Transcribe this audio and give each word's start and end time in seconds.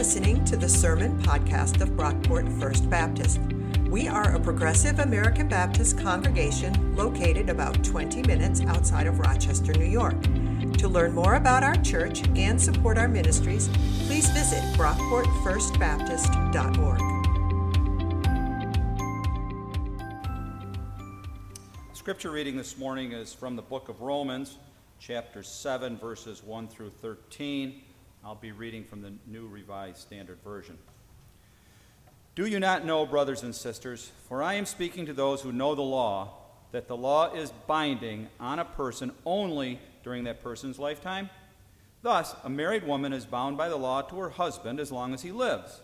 listening 0.00 0.42
to 0.46 0.56
the 0.56 0.66
Sermon 0.66 1.22
Podcast 1.22 1.82
of 1.82 1.90
Brockport 1.90 2.58
First 2.58 2.88
Baptist. 2.88 3.38
We 3.90 4.08
are 4.08 4.34
a 4.34 4.40
progressive 4.40 4.98
American 4.98 5.46
Baptist 5.46 5.98
congregation 5.98 6.96
located 6.96 7.50
about 7.50 7.84
20 7.84 8.22
minutes 8.22 8.62
outside 8.62 9.06
of 9.06 9.18
Rochester, 9.18 9.74
New 9.74 9.84
York. 9.84 10.16
To 10.78 10.88
learn 10.88 11.14
more 11.14 11.34
about 11.34 11.62
our 11.62 11.76
church 11.76 12.26
and 12.34 12.58
support 12.58 12.96
our 12.96 13.08
ministries, 13.08 13.68
please 14.06 14.26
visit 14.30 14.62
brockportfirstbaptist.org. 14.78 17.00
Scripture 21.92 22.30
reading 22.30 22.56
this 22.56 22.78
morning 22.78 23.12
is 23.12 23.34
from 23.34 23.54
the 23.54 23.60
book 23.60 23.90
of 23.90 24.00
Romans, 24.00 24.56
chapter 24.98 25.42
7, 25.42 25.98
verses 25.98 26.42
1 26.42 26.68
through 26.68 26.88
13. 26.88 27.82
I'll 28.22 28.34
be 28.34 28.52
reading 28.52 28.84
from 28.84 29.00
the 29.00 29.14
New 29.26 29.46
Revised 29.46 29.96
Standard 29.96 30.36
Version. 30.44 30.76
Do 32.34 32.44
you 32.44 32.60
not 32.60 32.84
know, 32.84 33.06
brothers 33.06 33.42
and 33.42 33.54
sisters, 33.54 34.12
for 34.28 34.42
I 34.42 34.54
am 34.54 34.66
speaking 34.66 35.06
to 35.06 35.14
those 35.14 35.40
who 35.40 35.52
know 35.52 35.74
the 35.74 35.80
law, 35.80 36.34
that 36.72 36.86
the 36.86 36.96
law 36.96 37.32
is 37.32 37.50
binding 37.66 38.28
on 38.38 38.58
a 38.58 38.64
person 38.64 39.12
only 39.24 39.80
during 40.04 40.24
that 40.24 40.42
person's 40.42 40.78
lifetime? 40.78 41.30
Thus, 42.02 42.34
a 42.44 42.50
married 42.50 42.86
woman 42.86 43.14
is 43.14 43.24
bound 43.24 43.56
by 43.56 43.70
the 43.70 43.76
law 43.76 44.02
to 44.02 44.18
her 44.18 44.30
husband 44.30 44.80
as 44.80 44.92
long 44.92 45.14
as 45.14 45.22
he 45.22 45.32
lives. 45.32 45.80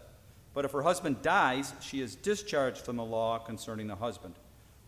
But 0.53 0.67
if 0.67 0.73
her 0.73 0.83
husband 0.83 1.23
dies, 1.23 1.73
she 1.81 2.03
is 2.03 2.17
discharged 2.17 2.83
from 2.83 2.97
the 2.97 3.05
law 3.05 3.39
concerning 3.39 3.87
the 3.87 3.97
husband. 3.97 4.35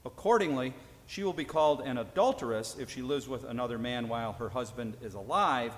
Accordingly, 0.04 0.74
she 1.06 1.24
will 1.24 1.32
be 1.32 1.44
called 1.44 1.80
an 1.80 1.96
adulteress 1.96 2.76
if 2.78 2.90
she 2.90 3.00
lives 3.00 3.26
with 3.26 3.44
another 3.44 3.78
man 3.78 4.06
while 4.08 4.34
her 4.34 4.50
husband 4.50 4.98
is 5.00 5.14
alive 5.14 5.72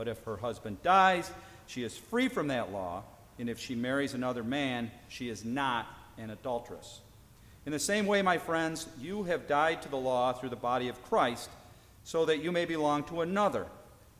but 0.00 0.08
if 0.08 0.24
her 0.24 0.38
husband 0.38 0.82
dies, 0.82 1.30
she 1.66 1.82
is 1.82 1.94
free 1.94 2.26
from 2.26 2.48
that 2.48 2.72
law, 2.72 3.02
and 3.38 3.50
if 3.50 3.58
she 3.58 3.74
marries 3.74 4.14
another 4.14 4.42
man, 4.42 4.90
she 5.08 5.28
is 5.28 5.44
not 5.44 5.86
an 6.16 6.30
adulteress. 6.30 7.00
In 7.66 7.72
the 7.72 7.78
same 7.78 8.06
way, 8.06 8.22
my 8.22 8.38
friends, 8.38 8.88
you 8.98 9.24
have 9.24 9.46
died 9.46 9.82
to 9.82 9.90
the 9.90 9.98
law 9.98 10.32
through 10.32 10.48
the 10.48 10.56
body 10.56 10.88
of 10.88 11.02
Christ, 11.02 11.50
so 12.02 12.24
that 12.24 12.42
you 12.42 12.50
may 12.50 12.64
belong 12.64 13.04
to 13.04 13.20
another, 13.20 13.66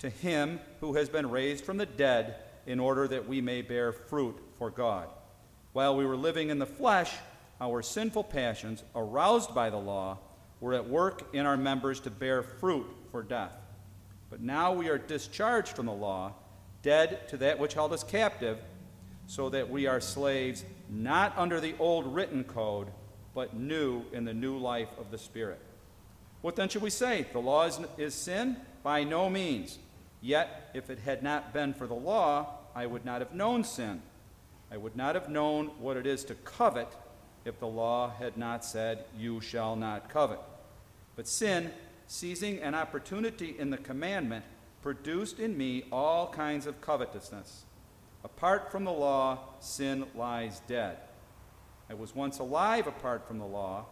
to 0.01 0.11
him 0.11 0.61
who 0.81 0.97
has 0.97 1.09
been 1.09 1.31
raised 1.31 1.65
from 1.65 1.79
the 1.79 1.87
dead, 1.87 2.35
in 2.67 2.79
order 2.79 3.09
that 3.09 3.27
we 3.27 3.41
may 3.41 3.63
bear 3.63 3.91
fruit 3.91 4.37
for 4.59 4.69
God. 4.69 5.09
While 5.73 5.97
we 5.97 6.05
were 6.05 6.15
living 6.15 6.51
in 6.51 6.59
the 6.59 6.67
flesh, 6.67 7.15
our 7.59 7.81
sinful 7.81 8.25
passions, 8.25 8.85
aroused 8.95 9.55
by 9.55 9.71
the 9.71 9.79
law, 9.79 10.19
were 10.61 10.75
at 10.75 10.91
work 10.91 11.35
in 11.35 11.47
our 11.47 11.57
members 11.57 12.01
to 12.01 12.11
bear 12.11 12.43
fruit 12.43 12.87
for 13.11 13.23
death. 13.23 13.55
But 14.31 14.41
now 14.41 14.73
we 14.73 14.89
are 14.89 14.99
discharged 14.99 15.75
from 15.75 15.87
the 15.87 15.93
law, 15.93 16.33
dead 16.83 17.29
to 17.29 17.37
that 17.39 17.59
which 17.59 17.75
held 17.75 17.93
us 17.93 18.05
captive, 18.05 18.59
so 19.27 19.51
that 19.51 19.69
we 19.69 19.87
are 19.87 20.01
slaves 20.01 20.65
not 20.89 21.37
under 21.37 21.61
the 21.61 21.75
old 21.79 22.15
written 22.15 22.45
code, 22.45 22.89
but 23.35 23.55
new 23.55 24.03
in 24.13 24.25
the 24.25 24.35
new 24.35 24.57
life 24.57 24.89
of 24.99 25.11
the 25.11 25.19
Spirit. 25.19 25.61
What 26.43 26.57
then 26.57 26.69
should 26.69 26.83
we 26.83 26.91
say? 26.91 27.27
The 27.33 27.39
law 27.39 27.67
is, 27.67 27.79
is 27.99 28.15
sin? 28.15 28.57
By 28.83 29.05
no 29.05 29.29
means. 29.29 29.79
Yet, 30.23 30.71
if 30.75 30.91
it 30.91 30.99
had 31.01 31.23
not 31.23 31.53
been 31.53 31.75
for 31.75 31.87
the 31.87 31.95
law, 31.95 32.59
I 32.75 32.87
would 32.87 33.05
not 33.05 33.21
have 33.21 33.35
known 33.35 33.65
sin. 33.65 34.03
I 34.71 34.77
would 34.77 34.97
not 34.97 35.15
have 35.15 35.29
known 35.29 35.67
what 35.79 35.97
it 35.97 36.07
is 36.07 36.25
to 36.25 36.35
covet 36.35 36.89
if 37.45 37.59
the 37.59 37.67
law 37.67 38.13
had 38.19 38.37
not 38.37 38.65
said, 38.65 39.05
You 39.19 39.41
shall 39.41 39.77
not 39.77 40.09
covet. 40.09 40.41
But 41.17 41.27
sin, 41.27 41.71
seizing 42.11 42.59
an 42.59 42.75
opportunity 42.75 43.55
in 43.57 43.71
the 43.71 43.77
commandment, 43.77 44.45
produced 44.83 45.39
in 45.39 45.57
me 45.57 45.85
all 45.93 46.29
kinds 46.29 46.67
of 46.67 46.81
covetousness. 46.81 47.63
Apart 48.25 48.73
from 48.73 48.85
the 48.85 48.91
law, 48.91 49.39
sin 49.61 50.05
lies 50.17 50.61
dead. 50.67 50.97
I 51.89 51.95
was 51.95 52.13
once 52.13 52.41
alive 52.41 52.89
apart 52.89 53.29
from 53.29 53.39
the 53.39 53.47
law, 53.47 53.87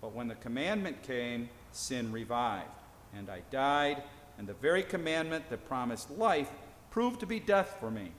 but 0.00 0.14
when 0.14 0.28
the 0.28 0.36
commandment 0.36 1.02
came, 1.02 1.48
sin 1.72 2.12
revived. 2.12 2.70
And 3.16 3.28
I 3.28 3.42
died, 3.50 4.04
and 4.38 4.46
the 4.46 4.54
very 4.54 4.84
commandment 4.84 5.50
that 5.50 5.66
promised 5.66 6.08
life 6.12 6.48
proved 6.90 7.18
to 7.18 7.26
be 7.26 7.40
death 7.40 7.78
for 7.80 7.90
me. 7.90 8.12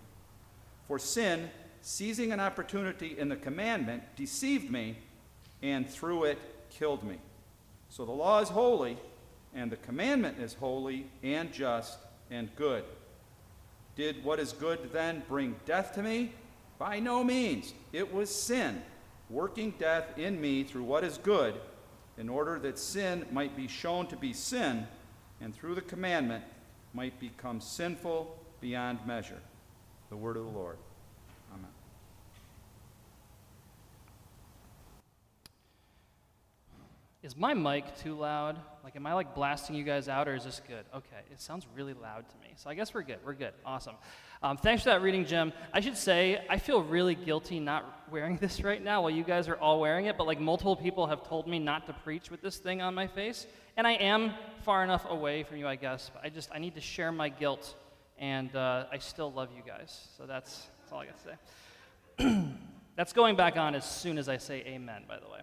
For 0.90 1.00
sin, 1.00 1.50
seizing 1.82 2.34
an 2.34 2.42
opportunity 2.42 3.18
in 3.18 3.30
the 3.30 3.38
commandment, 3.38 4.04
deceived 4.18 4.70
me, 4.70 4.98
and 5.62 5.90
through 5.90 6.26
it 6.26 6.40
killed 6.70 7.06
me. 7.06 7.16
So 7.88 8.04
the 8.04 8.12
law 8.12 8.42
is 8.42 8.50
holy 8.50 8.98
and 9.58 9.72
the 9.72 9.78
commandment 9.78 10.40
is 10.40 10.54
holy 10.54 11.08
and 11.24 11.52
just 11.52 11.98
and 12.30 12.56
good. 12.56 12.84
Did 13.96 14.24
what 14.24 14.40
is 14.40 14.54
good 14.54 14.94
then 14.94 15.24
bring 15.28 15.56
death 15.66 15.94
to 15.96 16.04
me? 16.04 16.32
By 16.78 17.00
no 17.00 17.24
means. 17.24 17.74
It 17.92 18.14
was 18.14 18.34
sin, 18.34 18.84
working 19.32 19.74
death 19.80 20.16
in 20.16 20.40
me 20.40 20.64
through 20.64 20.84
what 20.84 21.04
is 21.04 21.18
good, 21.18 21.56
in 22.20 22.30
order 22.30 22.60
that 22.60 22.78
sin 22.78 23.26
might 23.32 23.58
be 23.58 23.68
shown 23.68 24.06
to 24.08 24.16
be 24.16 24.32
sin, 24.32 24.86
and 25.42 25.56
through 25.56 25.74
the 25.74 25.82
commandment 25.82 26.44
might 26.94 27.20
become 27.20 27.60
sinful 27.60 28.38
beyond 28.62 29.00
measure. 29.08 29.42
The 30.10 30.18
word 30.18 30.38
of 30.38 30.46
the 30.46 30.52
Lord. 30.52 30.78
Is 37.24 37.36
my 37.36 37.56
mic 37.56 37.98
too 37.98 38.14
loud? 38.14 38.60
Like, 38.84 38.96
am 38.96 39.08
I 39.08 39.14
like 39.14 39.34
blasting 39.34 39.76
you 39.76 39.84
guys 39.84 40.08
out, 40.08 40.28
or 40.28 40.36
is 40.36 40.44
this 40.44 40.62
good? 40.68 40.86
Okay, 40.96 41.24
it 41.32 41.42
sounds 41.42 41.66
really 41.74 41.96
loud 41.96 42.30
to 42.30 42.36
me. 42.38 42.54
So 42.56 42.70
I 42.70 42.76
guess 42.76 42.94
we're 42.94 43.02
good. 43.02 43.18
We're 43.26 43.34
good. 43.34 43.54
Awesome. 43.66 43.96
Um, 44.44 44.56
thanks 44.56 44.84
for 44.84 44.90
that 44.90 45.02
reading, 45.02 45.26
Jim. 45.26 45.52
I 45.74 45.80
should 45.80 45.98
say, 45.98 46.46
I 46.48 46.60
feel 46.60 46.84
really 46.84 47.16
guilty 47.16 47.60
not 47.60 48.08
wearing 48.12 48.38
this 48.42 48.62
right 48.62 48.84
now 48.84 49.02
while 49.02 49.10
you 49.10 49.24
guys 49.24 49.48
are 49.48 49.56
all 49.56 49.82
wearing 49.82 50.06
it, 50.06 50.16
but 50.16 50.28
like 50.28 50.40
multiple 50.40 50.76
people 50.76 51.08
have 51.08 51.28
told 51.28 51.48
me 51.48 51.58
not 51.58 51.88
to 51.88 51.94
preach 51.94 52.30
with 52.30 52.42
this 52.42 52.58
thing 52.58 52.84
on 52.84 52.94
my 52.94 53.08
face. 53.08 53.48
And 53.78 53.88
I 53.88 53.94
am 53.94 54.32
far 54.62 54.84
enough 54.84 55.06
away 55.10 55.42
from 55.42 55.58
you, 55.58 55.68
I 55.68 55.76
guess. 55.76 56.12
But 56.14 56.24
I 56.24 56.30
just, 56.30 56.52
I 56.54 56.60
need 56.60 56.76
to 56.76 56.82
share 56.82 57.12
my 57.12 57.30
guilt, 57.30 57.76
and 58.20 58.56
uh, 58.56 58.86
I 58.92 59.00
still 59.00 59.32
love 59.32 59.50
you 59.56 59.64
guys. 59.66 60.08
So 60.18 60.28
that's, 60.28 60.68
that's 60.80 60.92
all 60.92 61.00
I 61.00 61.08
got 61.08 61.18
to 61.18 61.24
say. 61.24 62.48
that's 62.96 63.12
going 63.12 63.36
back 63.36 63.58
on 63.58 63.74
as 63.74 63.86
soon 63.86 64.20
as 64.20 64.30
I 64.30 64.38
say 64.38 64.64
amen, 64.68 65.06
by 65.08 65.18
the 65.18 65.28
way. 65.28 65.40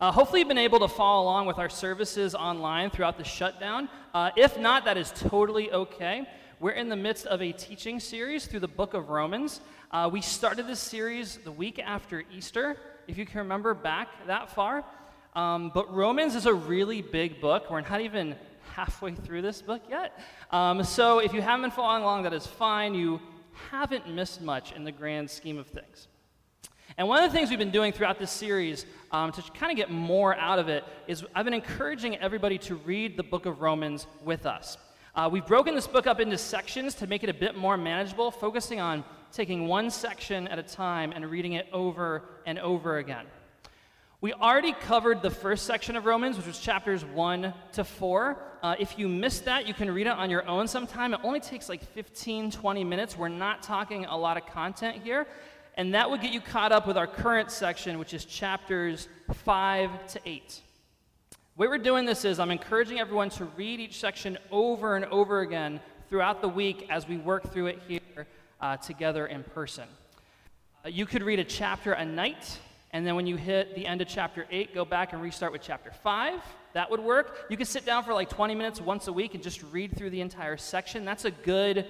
Uh, 0.00 0.10
hopefully, 0.10 0.40
you've 0.40 0.48
been 0.48 0.58
able 0.58 0.80
to 0.80 0.88
follow 0.88 1.22
along 1.22 1.46
with 1.46 1.58
our 1.58 1.68
services 1.68 2.34
online 2.34 2.90
throughout 2.90 3.16
the 3.16 3.24
shutdown. 3.24 3.88
Uh, 4.12 4.30
if 4.36 4.58
not, 4.58 4.84
that 4.84 4.96
is 4.96 5.12
totally 5.16 5.70
okay. 5.70 6.26
We're 6.58 6.72
in 6.72 6.88
the 6.88 6.96
midst 6.96 7.26
of 7.26 7.42
a 7.42 7.52
teaching 7.52 8.00
series 8.00 8.46
through 8.46 8.60
the 8.60 8.68
book 8.68 8.94
of 8.94 9.10
Romans. 9.10 9.60
Uh, 9.90 10.08
we 10.12 10.20
started 10.20 10.66
this 10.66 10.80
series 10.80 11.36
the 11.44 11.52
week 11.52 11.78
after 11.78 12.24
Easter, 12.34 12.76
if 13.06 13.18
you 13.18 13.26
can 13.26 13.38
remember 13.38 13.74
back 13.74 14.08
that 14.26 14.50
far. 14.50 14.84
Um, 15.36 15.70
but 15.72 15.92
Romans 15.94 16.34
is 16.34 16.46
a 16.46 16.54
really 16.54 17.02
big 17.02 17.40
book. 17.40 17.70
We're 17.70 17.80
not 17.80 18.00
even 18.00 18.34
halfway 18.72 19.14
through 19.14 19.42
this 19.42 19.62
book 19.62 19.82
yet. 19.88 20.18
Um, 20.50 20.82
so 20.82 21.20
if 21.20 21.32
you 21.32 21.42
haven't 21.42 21.62
been 21.62 21.70
following 21.70 22.02
along, 22.02 22.24
that 22.24 22.32
is 22.32 22.46
fine. 22.46 22.94
You 22.94 23.20
haven't 23.70 24.08
missed 24.08 24.40
much 24.40 24.72
in 24.72 24.84
the 24.84 24.92
grand 24.92 25.30
scheme 25.30 25.58
of 25.58 25.66
things. 25.68 26.08
And 26.96 27.08
one 27.08 27.24
of 27.24 27.30
the 27.30 27.36
things 27.36 27.50
we've 27.50 27.58
been 27.58 27.72
doing 27.72 27.92
throughout 27.92 28.20
this 28.20 28.30
series 28.30 28.86
um, 29.10 29.32
to 29.32 29.42
kind 29.52 29.72
of 29.72 29.76
get 29.76 29.90
more 29.90 30.36
out 30.36 30.60
of 30.60 30.68
it 30.68 30.84
is 31.08 31.24
I've 31.34 31.44
been 31.44 31.54
encouraging 31.54 32.16
everybody 32.18 32.56
to 32.58 32.76
read 32.76 33.16
the 33.16 33.24
book 33.24 33.46
of 33.46 33.60
Romans 33.60 34.06
with 34.22 34.46
us. 34.46 34.78
Uh, 35.16 35.28
we've 35.30 35.46
broken 35.46 35.74
this 35.74 35.88
book 35.88 36.06
up 36.06 36.20
into 36.20 36.38
sections 36.38 36.94
to 36.96 37.08
make 37.08 37.24
it 37.24 37.30
a 37.30 37.34
bit 37.34 37.56
more 37.56 37.76
manageable, 37.76 38.30
focusing 38.30 38.78
on 38.78 39.02
taking 39.32 39.66
one 39.66 39.90
section 39.90 40.46
at 40.46 40.60
a 40.60 40.62
time 40.62 41.10
and 41.10 41.28
reading 41.28 41.54
it 41.54 41.66
over 41.72 42.22
and 42.46 42.60
over 42.60 42.98
again. 42.98 43.26
We 44.20 44.32
already 44.32 44.72
covered 44.72 45.20
the 45.20 45.30
first 45.30 45.66
section 45.66 45.96
of 45.96 46.06
Romans, 46.06 46.36
which 46.36 46.46
was 46.46 46.60
chapters 46.60 47.04
1 47.04 47.52
to 47.72 47.84
4. 47.84 48.38
Uh, 48.62 48.76
if 48.78 48.98
you 48.98 49.08
missed 49.08 49.44
that, 49.46 49.66
you 49.66 49.74
can 49.74 49.90
read 49.90 50.06
it 50.06 50.14
on 50.14 50.30
your 50.30 50.46
own 50.48 50.68
sometime. 50.68 51.12
It 51.12 51.20
only 51.24 51.40
takes 51.40 51.68
like 51.68 51.82
15, 51.92 52.52
20 52.52 52.84
minutes. 52.84 53.18
We're 53.18 53.28
not 53.28 53.62
talking 53.62 54.06
a 54.06 54.16
lot 54.16 54.36
of 54.36 54.46
content 54.46 55.02
here 55.02 55.26
and 55.76 55.94
that 55.94 56.08
would 56.08 56.20
get 56.20 56.32
you 56.32 56.40
caught 56.40 56.72
up 56.72 56.86
with 56.86 56.96
our 56.96 57.06
current 57.06 57.50
section, 57.50 57.98
which 57.98 58.14
is 58.14 58.24
chapters 58.24 59.08
5 59.44 60.06
to 60.08 60.20
8. 60.24 60.60
The 61.30 61.36
way 61.56 61.68
we're 61.68 61.78
doing 61.78 62.04
this 62.04 62.24
is 62.24 62.38
I'm 62.38 62.52
encouraging 62.52 63.00
everyone 63.00 63.30
to 63.30 63.44
read 63.56 63.80
each 63.80 63.98
section 63.98 64.38
over 64.50 64.96
and 64.96 65.04
over 65.06 65.40
again 65.40 65.80
throughout 66.08 66.40
the 66.40 66.48
week 66.48 66.86
as 66.90 67.08
we 67.08 67.16
work 67.16 67.52
through 67.52 67.66
it 67.66 67.80
here 67.88 68.26
uh, 68.60 68.76
together 68.76 69.26
in 69.26 69.42
person. 69.42 69.84
Uh, 70.84 70.88
you 70.88 71.06
could 71.06 71.22
read 71.22 71.40
a 71.40 71.44
chapter 71.44 71.92
a 71.92 72.04
night, 72.04 72.58
and 72.92 73.04
then 73.04 73.16
when 73.16 73.26
you 73.26 73.36
hit 73.36 73.74
the 73.74 73.86
end 73.86 74.00
of 74.00 74.06
chapter 74.06 74.46
8, 74.50 74.74
go 74.74 74.84
back 74.84 75.12
and 75.12 75.20
restart 75.20 75.50
with 75.50 75.62
chapter 75.62 75.90
5. 75.90 76.40
That 76.74 76.88
would 76.90 77.00
work. 77.00 77.46
You 77.50 77.56
could 77.56 77.68
sit 77.68 77.84
down 77.84 78.04
for 78.04 78.14
like 78.14 78.28
20 78.28 78.54
minutes 78.54 78.80
once 78.80 79.08
a 79.08 79.12
week 79.12 79.34
and 79.34 79.42
just 79.42 79.62
read 79.72 79.96
through 79.96 80.10
the 80.10 80.20
entire 80.20 80.56
section. 80.56 81.04
That's 81.04 81.24
a 81.24 81.30
good 81.32 81.86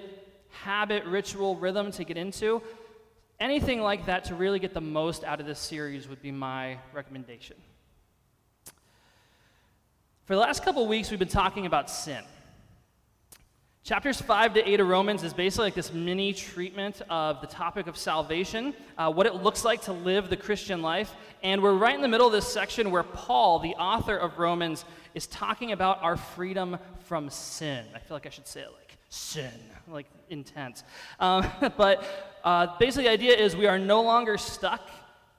habit, 0.51 1.05
ritual, 1.05 1.57
rhythm 1.57 1.91
to 1.93 2.05
get 2.05 2.17
into 2.17 2.63
anything 3.41 3.81
like 3.81 4.07
that 4.07 4.25
to 4.27 4.35
really 4.35 4.59
get 4.59 4.75
the 4.75 4.81
most 4.81 5.25
out 5.25 5.41
of 5.41 5.47
this 5.47 5.59
series 5.59 6.09
would 6.09 6.23
be 6.23 6.31
my 6.31 6.79
recommendation. 6.93 7.57
For 10.25 10.35
the 10.35 10.41
last 10.41 10.65
couple 10.65 10.87
weeks, 10.87 11.11
we've 11.11 11.19
been 11.19 11.29
talking 11.29 11.67
about 11.67 11.91
sin. 11.91 12.25
Chapters 13.83 14.19
5 14.19 14.55
to 14.55 14.67
8 14.67 14.81
of 14.81 14.89
Romans 14.89 15.23
is 15.23 15.35
basically 15.35 15.67
like 15.67 15.75
this 15.75 15.93
mini 15.93 16.33
treatment 16.33 17.03
of 17.11 17.43
the 17.43 17.47
topic 17.47 17.87
of 17.87 17.99
salvation, 17.99 18.73
uh, 18.97 19.13
what 19.13 19.27
it 19.27 19.35
looks 19.35 19.63
like 19.63 19.83
to 19.83 19.93
live 19.93 20.31
the 20.31 20.39
Christian 20.39 20.81
life. 20.81 21.13
And 21.43 21.63
we're 21.63 21.75
right 21.75 21.95
in 21.95 22.01
the 22.01 22.09
middle 22.09 22.27
of 22.27 22.33
this 22.33 22.51
section 22.51 22.91
where 22.91 23.03
Paul, 23.03 23.59
the 23.59 23.75
author 23.75 24.17
of 24.17 24.39
Romans, 24.39 24.87
is 25.15 25.27
talking 25.27 25.73
about 25.73 26.03
our 26.03 26.17
freedom 26.17 26.79
from 27.01 27.29
sin. 27.29 27.85
I 27.95 27.99
feel 27.99 28.17
like 28.17 28.25
I 28.25 28.31
should 28.31 28.47
say 28.47 28.61
it 28.63 28.71
like 28.73 28.84
sin, 29.15 29.53
like 29.89 30.07
intense. 30.29 30.83
Um, 31.21 31.47
but 31.77 32.05
uh, 32.43 32.77
basically, 32.79 33.05
the 33.05 33.11
idea 33.11 33.37
is 33.37 33.57
we 33.57 33.67
are 33.67 33.79
no 33.79 34.03
longer 34.03 34.37
stuck 34.37 34.91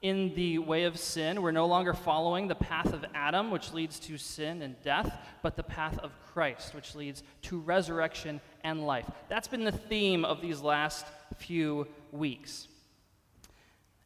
in 0.02 0.34
the 0.34 0.58
way 0.58 0.84
of 0.84 0.98
sin. 0.98 1.42
We're 1.42 1.52
no 1.52 1.66
longer 1.66 1.92
following 1.94 2.48
the 2.48 2.54
path 2.54 2.92
of 2.92 3.04
Adam, 3.14 3.50
which 3.50 3.72
leads 3.72 3.98
to 4.00 4.18
sin 4.18 4.62
and 4.62 4.80
death, 4.82 5.18
but 5.42 5.56
the 5.56 5.62
path 5.62 5.98
of 5.98 6.12
Christ, 6.32 6.74
which 6.74 6.94
leads 6.94 7.22
to 7.42 7.58
resurrection 7.58 8.40
and 8.62 8.86
life. 8.86 9.10
That's 9.28 9.48
been 9.48 9.64
the 9.64 9.72
theme 9.72 10.24
of 10.24 10.40
these 10.40 10.60
last 10.60 11.06
few 11.36 11.86
weeks. 12.12 12.68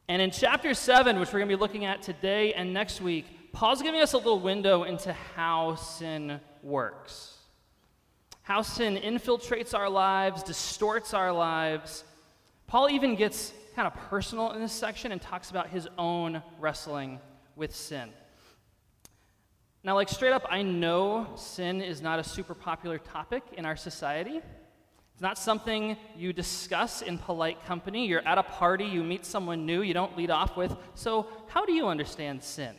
And 0.08 0.20
in 0.20 0.30
chapter 0.30 0.74
7, 0.74 1.18
which 1.20 1.32
we're 1.32 1.40
going 1.40 1.50
to 1.50 1.56
be 1.56 1.60
looking 1.60 1.84
at 1.84 2.02
today 2.02 2.52
and 2.54 2.72
next 2.72 3.00
week, 3.00 3.52
Paul's 3.52 3.82
giving 3.82 4.00
us 4.00 4.12
a 4.12 4.16
little 4.16 4.40
window 4.40 4.84
into 4.84 5.12
how 5.12 5.74
sin 5.74 6.40
works. 6.62 7.39
How 8.50 8.62
sin 8.62 8.96
infiltrates 8.96 9.78
our 9.78 9.88
lives, 9.88 10.42
distorts 10.42 11.14
our 11.14 11.32
lives. 11.32 12.02
Paul 12.66 12.90
even 12.90 13.14
gets 13.14 13.52
kind 13.76 13.86
of 13.86 13.94
personal 14.08 14.50
in 14.50 14.60
this 14.60 14.72
section 14.72 15.12
and 15.12 15.22
talks 15.22 15.50
about 15.50 15.68
his 15.68 15.86
own 15.96 16.42
wrestling 16.58 17.20
with 17.54 17.72
sin. 17.72 18.10
Now, 19.84 19.94
like 19.94 20.08
straight 20.08 20.32
up, 20.32 20.48
I 20.50 20.62
know 20.62 21.28
sin 21.36 21.80
is 21.80 22.02
not 22.02 22.18
a 22.18 22.24
super 22.24 22.56
popular 22.56 22.98
topic 22.98 23.44
in 23.56 23.64
our 23.64 23.76
society. 23.76 24.38
It's 24.38 25.22
not 25.22 25.38
something 25.38 25.96
you 26.16 26.32
discuss 26.32 27.02
in 27.02 27.18
polite 27.18 27.64
company. 27.66 28.08
You're 28.08 28.26
at 28.26 28.36
a 28.36 28.42
party, 28.42 28.84
you 28.84 29.04
meet 29.04 29.24
someone 29.24 29.64
new, 29.64 29.82
you 29.82 29.94
don't 29.94 30.16
lead 30.16 30.32
off 30.32 30.56
with, 30.56 30.74
So, 30.96 31.28
how 31.46 31.64
do 31.64 31.72
you 31.72 31.86
understand 31.86 32.42
sin? 32.42 32.74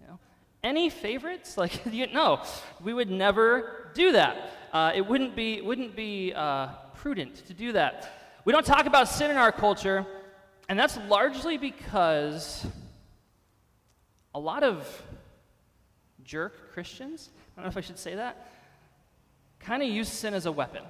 You 0.00 0.06
know? 0.06 0.18
Any 0.62 0.88
favorites? 0.88 1.56
Like, 1.58 1.84
you, 1.92 2.06
no, 2.06 2.42
we 2.80 2.94
would 2.94 3.10
never 3.10 3.90
do 3.92 4.12
that. 4.12 4.52
Uh, 4.76 4.92
it 4.94 5.06
wouldn't 5.06 5.34
be, 5.34 5.62
wouldn't 5.62 5.96
be 5.96 6.34
uh, 6.34 6.66
prudent 6.96 7.34
to 7.46 7.54
do 7.54 7.72
that. 7.72 8.10
We 8.44 8.52
don't 8.52 8.66
talk 8.66 8.84
about 8.84 9.08
sin 9.08 9.30
in 9.30 9.38
our 9.38 9.50
culture 9.50 10.06
and 10.68 10.78
that's 10.78 10.98
largely 11.08 11.56
because 11.56 12.66
a 14.34 14.38
lot 14.38 14.62
of 14.62 14.86
jerk 16.24 16.72
Christians, 16.74 17.30
I 17.56 17.62
don't 17.62 17.64
know 17.64 17.70
if 17.70 17.78
I 17.78 17.80
should 17.80 17.98
say 17.98 18.16
that, 18.16 18.52
kind 19.60 19.82
of 19.82 19.88
use 19.88 20.10
sin 20.10 20.34
as 20.34 20.44
a 20.44 20.52
weapon. 20.52 20.82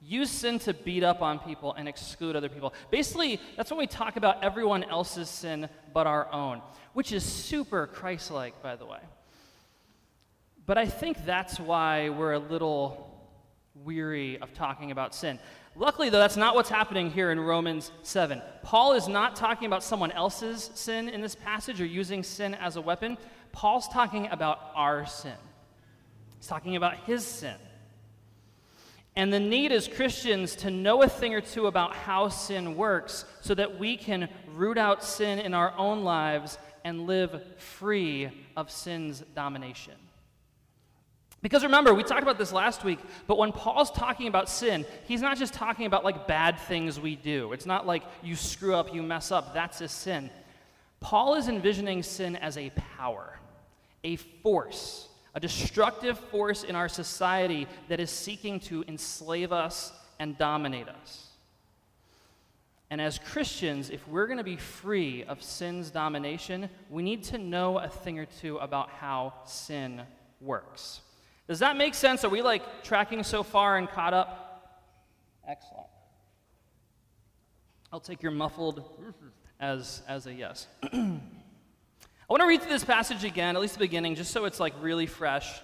Use 0.00 0.30
sin 0.30 0.60
to 0.60 0.72
beat 0.72 1.02
up 1.02 1.22
on 1.22 1.40
people 1.40 1.74
and 1.74 1.88
exclude 1.88 2.36
other 2.36 2.48
people. 2.48 2.72
Basically, 2.92 3.40
that's 3.56 3.72
when 3.72 3.78
we 3.80 3.88
talk 3.88 4.14
about 4.14 4.44
everyone 4.44 4.84
else's 4.84 5.28
sin 5.28 5.68
but 5.92 6.06
our 6.06 6.32
own, 6.32 6.62
which 6.92 7.10
is 7.10 7.24
super 7.24 7.88
Christ 7.88 8.30
like, 8.30 8.62
by 8.62 8.76
the 8.76 8.86
way. 8.86 9.00
But 10.70 10.78
I 10.78 10.86
think 10.86 11.26
that's 11.26 11.58
why 11.58 12.10
we're 12.10 12.34
a 12.34 12.38
little 12.38 13.12
weary 13.74 14.38
of 14.38 14.54
talking 14.54 14.92
about 14.92 15.16
sin. 15.16 15.40
Luckily, 15.74 16.10
though, 16.10 16.20
that's 16.20 16.36
not 16.36 16.54
what's 16.54 16.68
happening 16.68 17.10
here 17.10 17.32
in 17.32 17.40
Romans 17.40 17.90
7. 18.04 18.40
Paul 18.62 18.92
is 18.92 19.08
not 19.08 19.34
talking 19.34 19.66
about 19.66 19.82
someone 19.82 20.12
else's 20.12 20.70
sin 20.74 21.08
in 21.08 21.22
this 21.22 21.34
passage 21.34 21.80
or 21.80 21.86
using 21.86 22.22
sin 22.22 22.54
as 22.54 22.76
a 22.76 22.80
weapon. 22.80 23.18
Paul's 23.50 23.88
talking 23.88 24.28
about 24.28 24.60
our 24.76 25.06
sin, 25.06 25.34
he's 26.36 26.46
talking 26.46 26.76
about 26.76 26.98
his 26.98 27.26
sin. 27.26 27.56
And 29.16 29.32
the 29.32 29.40
need 29.40 29.72
as 29.72 29.88
Christians 29.88 30.54
to 30.54 30.70
know 30.70 31.02
a 31.02 31.08
thing 31.08 31.34
or 31.34 31.40
two 31.40 31.66
about 31.66 31.96
how 31.96 32.28
sin 32.28 32.76
works 32.76 33.24
so 33.40 33.56
that 33.56 33.80
we 33.80 33.96
can 33.96 34.28
root 34.54 34.78
out 34.78 35.02
sin 35.02 35.40
in 35.40 35.52
our 35.52 35.76
own 35.76 36.04
lives 36.04 36.58
and 36.84 37.08
live 37.08 37.42
free 37.58 38.30
of 38.56 38.70
sin's 38.70 39.18
domination. 39.34 39.94
Because 41.42 41.62
remember, 41.62 41.94
we 41.94 42.02
talked 42.02 42.22
about 42.22 42.36
this 42.36 42.52
last 42.52 42.84
week, 42.84 42.98
but 43.26 43.38
when 43.38 43.50
Paul's 43.50 43.90
talking 43.90 44.28
about 44.28 44.48
sin, 44.50 44.84
he's 45.06 45.22
not 45.22 45.38
just 45.38 45.54
talking 45.54 45.86
about 45.86 46.04
like 46.04 46.26
bad 46.26 46.58
things 46.58 47.00
we 47.00 47.16
do. 47.16 47.52
It's 47.52 47.64
not 47.64 47.86
like 47.86 48.02
you 48.22 48.36
screw 48.36 48.74
up, 48.74 48.94
you 48.94 49.02
mess 49.02 49.32
up, 49.32 49.54
that's 49.54 49.80
a 49.80 49.88
sin. 49.88 50.28
Paul 51.00 51.34
is 51.36 51.48
envisioning 51.48 52.02
sin 52.02 52.36
as 52.36 52.58
a 52.58 52.70
power, 52.98 53.38
a 54.04 54.16
force, 54.16 55.08
a 55.34 55.40
destructive 55.40 56.18
force 56.18 56.62
in 56.62 56.76
our 56.76 56.90
society 56.90 57.66
that 57.88 58.00
is 58.00 58.10
seeking 58.10 58.60
to 58.60 58.84
enslave 58.86 59.50
us 59.50 59.92
and 60.18 60.36
dominate 60.36 60.88
us. 60.88 61.28
And 62.90 63.00
as 63.00 63.18
Christians, 63.18 63.88
if 63.88 64.06
we're 64.08 64.26
going 64.26 64.38
to 64.38 64.44
be 64.44 64.56
free 64.56 65.24
of 65.24 65.42
sin's 65.42 65.90
domination, 65.90 66.68
we 66.90 67.02
need 67.02 67.22
to 67.24 67.38
know 67.38 67.78
a 67.78 67.88
thing 67.88 68.18
or 68.18 68.26
two 68.26 68.58
about 68.58 68.90
how 68.90 69.32
sin 69.46 70.02
works. 70.40 71.00
Does 71.50 71.58
that 71.58 71.76
make 71.76 71.96
sense? 71.96 72.24
Are 72.24 72.28
we 72.28 72.42
like 72.42 72.84
tracking 72.84 73.24
so 73.24 73.42
far 73.42 73.76
and 73.76 73.90
caught 73.90 74.14
up? 74.14 74.86
Excellent. 75.48 75.88
I'll 77.92 77.98
take 77.98 78.22
your 78.22 78.30
muffled 78.30 78.84
as, 79.58 80.02
as 80.06 80.28
a 80.28 80.32
yes. 80.32 80.68
I 80.84 81.18
want 82.28 82.40
to 82.40 82.46
read 82.46 82.62
through 82.62 82.70
this 82.70 82.84
passage 82.84 83.24
again, 83.24 83.56
at 83.56 83.60
least 83.60 83.74
the 83.74 83.80
beginning, 83.80 84.14
just 84.14 84.30
so 84.30 84.44
it's 84.44 84.60
like 84.60 84.74
really 84.80 85.06
fresh. 85.06 85.60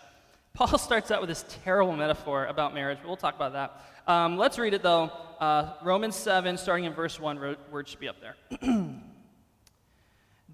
Paul 0.54 0.76
starts 0.78 1.12
out 1.12 1.20
with 1.20 1.28
this 1.28 1.44
terrible 1.62 1.94
metaphor 1.94 2.46
about 2.46 2.74
marriage, 2.74 2.98
but 3.00 3.06
we'll 3.06 3.16
talk 3.16 3.36
about 3.36 3.52
that. 3.52 3.80
Um, 4.12 4.36
let's 4.36 4.58
read 4.58 4.74
it 4.74 4.82
though. 4.82 5.12
Uh, 5.38 5.74
Romans 5.84 6.16
7, 6.16 6.56
starting 6.56 6.86
in 6.86 6.94
verse 6.94 7.20
1, 7.20 7.56
word 7.70 7.86
should 7.86 8.00
be 8.00 8.08
up 8.08 8.16
there. 8.20 8.34
Do 8.60 8.98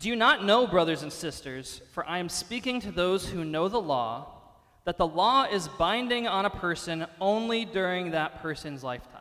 you 0.03 0.15
not 0.15 0.45
know, 0.45 0.67
brothers 0.67 1.03
and 1.03 1.11
sisters, 1.11 1.81
for 1.93 2.07
I 2.07 2.19
am 2.19 2.29
speaking 2.29 2.83
to 2.83 2.93
those 2.93 3.31
who 3.31 3.47
know 3.47 3.69
the 3.69 3.81
law, 3.81 4.42
that 4.85 4.99
the 4.99 5.07
law 5.07 5.45
is 5.45 5.69
binding 5.69 6.27
on 6.27 6.45
a 6.45 6.51
person 6.51 7.07
only 7.21 7.65
during 7.65 8.11
that 8.11 8.43
person's 8.43 8.83
lifetime. 8.83 9.21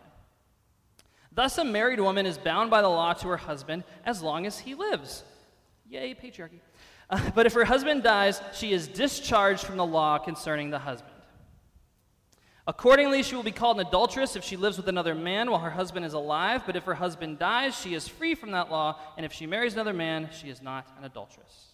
Thus, 1.33 1.57
a 1.57 1.63
married 1.63 1.99
woman 1.99 2.25
is 2.25 2.37
bound 2.37 2.69
by 2.69 2.81
the 2.81 2.89
law 2.89 3.13
to 3.13 3.27
her 3.29 3.37
husband 3.37 3.83
as 4.05 4.21
long 4.21 4.45
as 4.45 4.59
he 4.59 4.75
lives. 4.75 5.23
Yay, 5.89 6.15
patriarchy. 6.15 6.59
Uh, 7.09 7.19
but 7.35 7.45
if 7.45 7.51
her 7.51 7.65
husband 7.65 8.03
dies, 8.03 8.41
she 8.53 8.71
is 8.71 8.87
discharged 8.87 9.65
from 9.65 9.75
the 9.75 9.85
law 9.85 10.17
concerning 10.17 10.69
the 10.69 10.79
husband. 10.79 11.11
Accordingly, 12.65 13.21
she 13.21 13.35
will 13.35 13.43
be 13.43 13.51
called 13.51 13.81
an 13.81 13.85
adulteress 13.85 14.37
if 14.37 14.45
she 14.45 14.55
lives 14.55 14.77
with 14.77 14.87
another 14.87 15.13
man 15.13 15.51
while 15.51 15.59
her 15.59 15.71
husband 15.71 16.05
is 16.05 16.13
alive. 16.13 16.63
But 16.65 16.77
if 16.77 16.85
her 16.85 16.93
husband 16.93 17.37
dies, 17.37 17.77
she 17.77 17.95
is 17.95 18.07
free 18.07 18.33
from 18.33 18.51
that 18.51 18.71
law, 18.71 18.97
and 19.17 19.25
if 19.25 19.33
she 19.33 19.45
marries 19.45 19.73
another 19.73 19.91
man, 19.91 20.29
she 20.31 20.49
is 20.49 20.61
not 20.61 20.87
an 20.97 21.03
adulteress. 21.03 21.70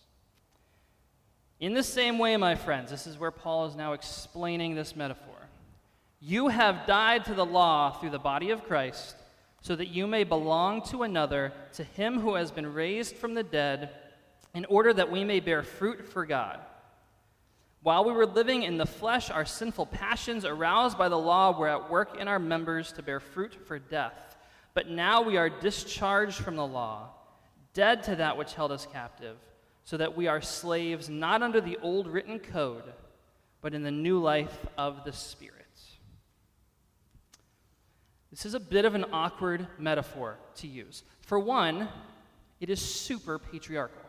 In 1.60 1.74
the 1.74 1.84
same 1.84 2.20
way, 2.20 2.38
my 2.38 2.54
friends, 2.54 2.92
this 2.92 3.08
is 3.08 3.18
where 3.18 3.32
Paul 3.32 3.66
is 3.66 3.76
now 3.76 3.94
explaining 3.94 4.76
this 4.76 4.96
metaphor. 4.96 5.34
You 6.20 6.50
have 6.50 6.86
died 6.86 7.26
to 7.26 7.34
the 7.34 7.46
law 7.46 7.92
through 7.92 8.12
the 8.12 8.20
body 8.20 8.52
of 8.52 8.64
Christ, 8.64 9.16
so 9.62 9.76
that 9.76 9.88
you 9.88 10.06
may 10.06 10.24
belong 10.24 10.84
to 10.84 11.02
another, 11.02 11.52
to 11.74 11.84
him 11.84 12.20
who 12.20 12.36
has 12.36 12.52
been 12.52 12.72
raised 12.74 13.16
from 13.16 13.34
the 13.34 13.44
dead, 13.44 13.90
in 14.54 14.66
order 14.66 14.94
that 14.94 15.12
we 15.12 15.24
may 15.24 15.40
bear 15.40 15.64
fruit 15.64 16.08
for 16.08 16.26
God. 16.26 16.60
While 17.82 18.06
we 18.06 18.12
were 18.12 18.26
living 18.26 18.64
in 18.64 18.78
the 18.78 18.86
flesh, 18.86 19.32
our 19.32 19.46
sinful 19.46 19.88
passions, 19.88 20.46
aroused 20.46 20.98
by 20.98 21.10
the 21.10 21.18
law, 21.18 21.58
were 21.58 21.70
at 21.70 21.90
work 21.90 22.20
in 22.20 22.28
our 22.28 22.40
members 22.40 22.92
to 22.94 23.04
bear 23.04 23.20
fruit 23.20 23.56
for 23.66 23.80
death. 23.80 24.38
But 24.76 24.90
now 24.90 25.22
we 25.24 25.38
are 25.38 25.50
discharged 25.50 26.38
from 26.38 26.56
the 26.56 26.68
law, 26.68 27.10
dead 27.74 28.04
to 28.04 28.16
that 28.18 28.38
which 28.38 28.54
held 28.54 28.72
us 28.72 28.88
captive 28.92 29.38
so 29.88 29.96
that 29.96 30.18
we 30.18 30.28
are 30.28 30.42
slaves 30.42 31.08
not 31.08 31.42
under 31.42 31.62
the 31.62 31.78
old 31.82 32.08
written 32.08 32.40
code, 32.40 32.84
but 33.62 33.74
in 33.74 33.84
the 33.84 33.90
new 33.90 34.20
life 34.20 34.66
of 34.78 35.06
the 35.06 35.14
Spirit. 35.14 35.54
This 38.30 38.46
is 38.46 38.54
a 38.54 38.60
bit 38.60 38.84
of 38.84 38.96
an 38.96 39.06
awkward 39.14 39.66
metaphor 39.80 40.40
to 40.56 40.68
use. 40.68 41.04
For 41.22 41.40
one, 41.40 41.88
it 42.60 42.70
is 42.70 42.82
super 42.82 43.40
patriarchal. 43.40 44.02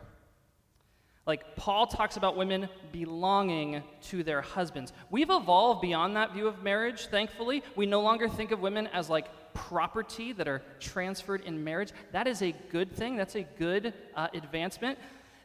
Like, 1.25 1.55
Paul 1.55 1.87
talks 1.87 2.17
about 2.17 2.35
women 2.35 2.67
belonging 2.91 3.81
to 4.09 4.21
their 4.21 4.41
husbands. 4.41 4.91
We've 5.09 5.29
evolved 5.29 5.79
beyond 5.81 6.13
that 6.17 6.33
view 6.33 6.47
of 6.47 6.61
marriage, 6.61 7.05
thankfully. 7.05 7.63
We 7.77 7.85
no 7.85 8.01
longer 8.01 8.27
think 8.27 8.51
of 8.51 8.59
women 8.59 8.87
as 8.87 9.09
like 9.09 9.27
property 9.53 10.33
that 10.33 10.49
are 10.49 10.61
transferred 10.81 11.41
in 11.45 11.63
marriage. 11.63 11.93
That 12.11 12.27
is 12.27 12.41
a 12.41 12.53
good 12.69 12.91
thing, 12.91 13.15
that's 13.15 13.35
a 13.35 13.43
good 13.43 13.93
uh, 14.13 14.27
advancement. 14.33 14.99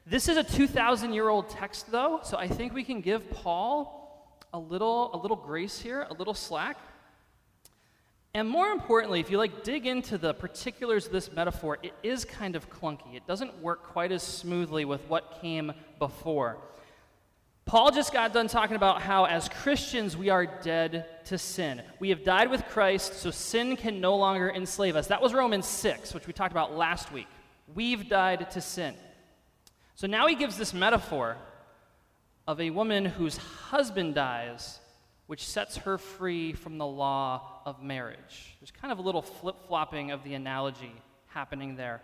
This 0.07 0.29
is 0.29 0.37
a 0.37 0.45
2,000 0.45 1.15
year 1.15 1.31
old 1.31 1.49
text, 1.49 1.91
though, 1.91 2.21
so 2.23 2.37
I 2.37 2.47
think 2.47 2.75
we 2.75 2.85
can 2.85 3.01
give 3.01 3.31
Paul 3.31 4.39
a 4.53 4.59
little, 4.59 5.15
a 5.15 5.17
little 5.17 5.37
grace 5.37 5.81
here, 5.81 6.07
a 6.11 6.13
little 6.13 6.35
slack. 6.35 6.77
And 8.35 8.47
more 8.47 8.69
importantly, 8.69 9.21
if 9.21 9.31
you 9.31 9.39
like 9.39 9.65
dig 9.65 9.87
into 9.87 10.19
the 10.19 10.35
particulars 10.35 11.07
of 11.07 11.13
this 11.13 11.33
metaphor, 11.33 11.79
it 11.83 11.95
is 12.03 12.27
kind 12.27 12.55
of 12.55 12.69
clunky. 12.69 13.15
It 13.15 13.27
doesn't 13.27 13.63
work 13.63 13.83
quite 13.85 14.13
as 14.13 14.23
smoothly 14.23 14.85
with 14.85 15.01
what 15.09 15.39
came 15.41 15.73
before. 15.99 16.59
Paul 17.65 17.91
just 17.91 18.13
got 18.13 18.35
done 18.35 18.47
talking 18.47 18.77
about 18.77 19.01
how, 19.01 19.25
as 19.25 19.49
Christians, 19.49 20.19
we 20.19 20.29
are 20.29 20.45
dead 20.45 21.07
to 21.27 21.39
sin. 21.39 21.81
We 21.99 22.11
have 22.11 22.25
died 22.25 22.51
with 22.51 22.67
Christ, 22.67 23.15
so 23.15 23.31
sin 23.31 23.75
can 23.77 24.03
no 24.03 24.17
longer 24.17 24.51
enslave 24.51 24.97
us. 24.97 25.07
That 25.07 25.23
was 25.23 25.33
Romans 25.33 25.67
6, 25.67 26.13
which 26.13 26.27
we 26.27 26.35
talked 26.35 26.53
about 26.53 26.77
last 26.77 27.11
week. 27.11 27.29
We've 27.75 28.07
died 28.07 28.51
to 28.51 28.61
sin. 28.61 28.95
So 29.95 30.07
now 30.07 30.27
he 30.27 30.35
gives 30.35 30.57
this 30.57 30.75
metaphor 30.75 31.37
of 32.47 32.61
a 32.61 32.71
woman 32.71 33.05
whose 33.05 33.37
husband 33.37 34.15
dies, 34.15 34.81
which 35.27 35.47
sets 35.47 35.77
her 35.79 35.99
free 35.99 36.53
from 36.53 36.79
the 36.79 36.87
law 36.87 37.63
of 37.65 37.83
marriage. 37.83 38.57
There's 38.61 38.71
kind 38.71 38.93
of 38.93 38.99
a 38.99 39.03
little 39.03 39.23
flip 39.23 39.57
flopping 39.69 40.11
of 40.11 40.25
the 40.25 40.35
analogy 40.35 40.93
happening 41.29 41.77
there. 41.77 42.03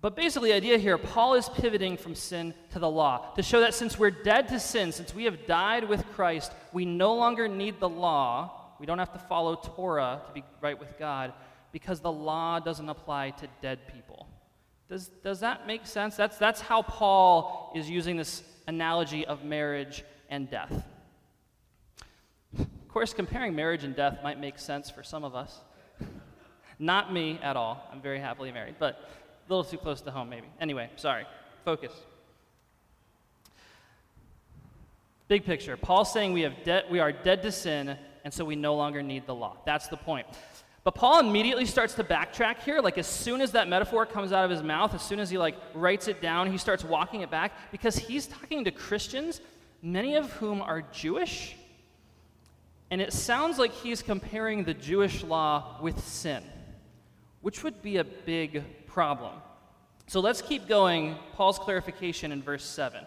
But 0.00 0.14
basically, 0.14 0.50
the 0.50 0.56
idea 0.56 0.78
here, 0.78 0.98
Paul 0.98 1.34
is 1.34 1.48
pivoting 1.48 1.96
from 1.96 2.14
sin 2.14 2.54
to 2.70 2.78
the 2.78 2.88
law 2.88 3.34
to 3.34 3.42
show 3.42 3.60
that 3.60 3.74
since 3.74 3.98
we're 3.98 4.10
dead 4.10 4.48
to 4.48 4.60
sin, 4.60 4.92
since 4.92 5.14
we 5.14 5.24
have 5.24 5.46
died 5.46 5.88
with 5.88 6.06
Christ, 6.12 6.52
we 6.72 6.84
no 6.84 7.14
longer 7.14 7.48
need 7.48 7.80
the 7.80 7.88
law. 7.88 8.74
We 8.78 8.86
don't 8.86 8.98
have 8.98 9.12
to 9.14 9.18
follow 9.18 9.56
Torah 9.56 10.20
to 10.26 10.32
be 10.32 10.44
right 10.60 10.78
with 10.78 10.98
God 10.98 11.32
because 11.72 12.00
the 12.00 12.12
law 12.12 12.60
doesn't 12.60 12.88
apply 12.88 13.30
to 13.30 13.48
dead 13.60 13.80
people. 13.92 14.28
Does, 14.88 15.08
does 15.24 15.40
that 15.40 15.66
make 15.66 15.86
sense? 15.86 16.16
That's, 16.16 16.38
that's 16.38 16.60
how 16.60 16.82
Paul 16.82 17.72
is 17.74 17.90
using 17.90 18.16
this 18.16 18.42
analogy 18.68 19.26
of 19.26 19.44
marriage 19.44 20.04
and 20.28 20.48
death. 20.48 20.84
Of 22.58 22.88
course, 22.88 23.12
comparing 23.12 23.54
marriage 23.54 23.84
and 23.84 23.94
death 23.94 24.18
might 24.22 24.40
make 24.40 24.58
sense 24.58 24.88
for 24.88 25.02
some 25.02 25.24
of 25.24 25.34
us. 25.34 25.60
Not 26.78 27.12
me 27.12 27.38
at 27.42 27.56
all. 27.56 27.88
I'm 27.90 28.00
very 28.00 28.20
happily 28.20 28.52
married, 28.52 28.76
but 28.78 29.08
a 29.48 29.52
little 29.52 29.64
too 29.64 29.78
close 29.78 30.00
to 30.02 30.10
home, 30.10 30.28
maybe. 30.28 30.46
Anyway, 30.60 30.90
sorry. 30.96 31.26
Focus. 31.64 31.92
Big 35.28 35.44
picture. 35.44 35.76
Paul's 35.76 36.12
saying 36.12 36.32
we, 36.32 36.42
have 36.42 36.62
de- 36.64 36.84
we 36.90 37.00
are 37.00 37.10
dead 37.10 37.42
to 37.42 37.50
sin, 37.50 37.96
and 38.24 38.32
so 38.32 38.44
we 38.44 38.54
no 38.56 38.76
longer 38.76 39.02
need 39.02 39.26
the 39.26 39.34
law. 39.34 39.56
That's 39.66 39.88
the 39.88 39.96
point. 39.96 40.26
But 40.86 40.94
Paul 40.94 41.18
immediately 41.18 41.66
starts 41.66 41.94
to 41.94 42.04
backtrack 42.04 42.60
here. 42.60 42.80
Like 42.80 42.96
as 42.96 43.08
soon 43.08 43.40
as 43.40 43.50
that 43.50 43.66
metaphor 43.66 44.06
comes 44.06 44.30
out 44.30 44.44
of 44.44 44.52
his 44.52 44.62
mouth, 44.62 44.94
as 44.94 45.02
soon 45.02 45.18
as 45.18 45.28
he 45.28 45.36
like 45.36 45.56
writes 45.74 46.06
it 46.06 46.22
down, 46.22 46.48
he 46.48 46.58
starts 46.58 46.84
walking 46.84 47.22
it 47.22 47.30
back 47.30 47.50
because 47.72 47.98
he's 47.98 48.28
talking 48.28 48.62
to 48.66 48.70
Christians, 48.70 49.40
many 49.82 50.14
of 50.14 50.30
whom 50.34 50.62
are 50.62 50.82
Jewish. 50.92 51.56
And 52.92 53.00
it 53.00 53.12
sounds 53.12 53.58
like 53.58 53.72
he's 53.72 54.00
comparing 54.00 54.62
the 54.62 54.74
Jewish 54.74 55.24
law 55.24 55.76
with 55.82 55.98
sin, 56.06 56.44
which 57.40 57.64
would 57.64 57.82
be 57.82 57.96
a 57.96 58.04
big 58.04 58.62
problem. 58.86 59.34
So 60.06 60.20
let's 60.20 60.40
keep 60.40 60.68
going. 60.68 61.16
Paul's 61.32 61.58
clarification 61.58 62.30
in 62.30 62.44
verse 62.44 62.64
7. 62.64 63.04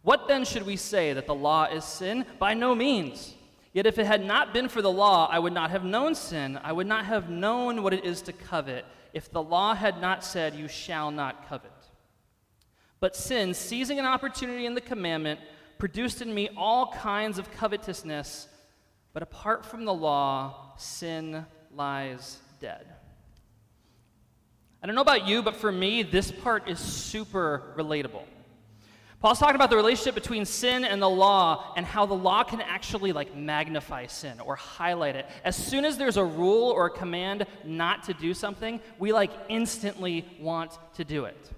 What 0.00 0.26
then 0.26 0.46
should 0.46 0.64
we 0.64 0.76
say 0.76 1.12
that 1.12 1.26
the 1.26 1.34
law 1.34 1.64
is 1.64 1.84
sin? 1.84 2.24
By 2.38 2.54
no 2.54 2.74
means. 2.74 3.34
Yet 3.72 3.86
if 3.86 3.98
it 3.98 4.06
had 4.06 4.24
not 4.24 4.52
been 4.52 4.68
for 4.68 4.82
the 4.82 4.92
law, 4.92 5.28
I 5.30 5.38
would 5.38 5.52
not 5.52 5.70
have 5.70 5.84
known 5.84 6.14
sin. 6.14 6.58
I 6.62 6.72
would 6.72 6.86
not 6.86 7.06
have 7.06 7.30
known 7.30 7.82
what 7.82 7.94
it 7.94 8.04
is 8.04 8.20
to 8.22 8.32
covet 8.32 8.84
if 9.14 9.30
the 9.30 9.42
law 9.42 9.74
had 9.74 10.00
not 10.00 10.24
said, 10.24 10.54
You 10.54 10.68
shall 10.68 11.10
not 11.10 11.48
covet. 11.48 11.70
But 13.00 13.16
sin, 13.16 13.54
seizing 13.54 13.98
an 13.98 14.04
opportunity 14.04 14.66
in 14.66 14.74
the 14.74 14.80
commandment, 14.80 15.40
produced 15.78 16.22
in 16.22 16.32
me 16.32 16.50
all 16.56 16.92
kinds 16.92 17.38
of 17.38 17.50
covetousness. 17.52 18.46
But 19.12 19.22
apart 19.22 19.64
from 19.64 19.84
the 19.84 19.94
law, 19.94 20.74
sin 20.76 21.44
lies 21.74 22.38
dead. 22.60 22.86
I 24.82 24.86
don't 24.86 24.94
know 24.94 25.02
about 25.02 25.26
you, 25.26 25.42
but 25.42 25.56
for 25.56 25.72
me, 25.72 26.02
this 26.02 26.30
part 26.30 26.68
is 26.68 26.78
super 26.78 27.74
relatable. 27.76 28.24
Paul's 29.22 29.38
talking 29.38 29.54
about 29.54 29.70
the 29.70 29.76
relationship 29.76 30.16
between 30.16 30.44
sin 30.44 30.84
and 30.84 31.00
the 31.00 31.08
law 31.08 31.74
and 31.76 31.86
how 31.86 32.06
the 32.06 32.14
law 32.14 32.42
can 32.42 32.60
actually 32.60 33.12
like 33.12 33.36
magnify 33.36 34.06
sin 34.06 34.40
or 34.40 34.56
highlight 34.56 35.14
it. 35.14 35.26
As 35.44 35.54
soon 35.54 35.84
as 35.84 35.96
there's 35.96 36.16
a 36.16 36.24
rule 36.24 36.70
or 36.70 36.86
a 36.86 36.90
command 36.90 37.46
not 37.64 38.02
to 38.04 38.14
do 38.14 38.34
something, 38.34 38.80
we 38.98 39.12
like 39.12 39.30
instantly 39.48 40.26
want 40.40 40.76
to 40.94 41.04
do 41.04 41.26
it. 41.26 41.50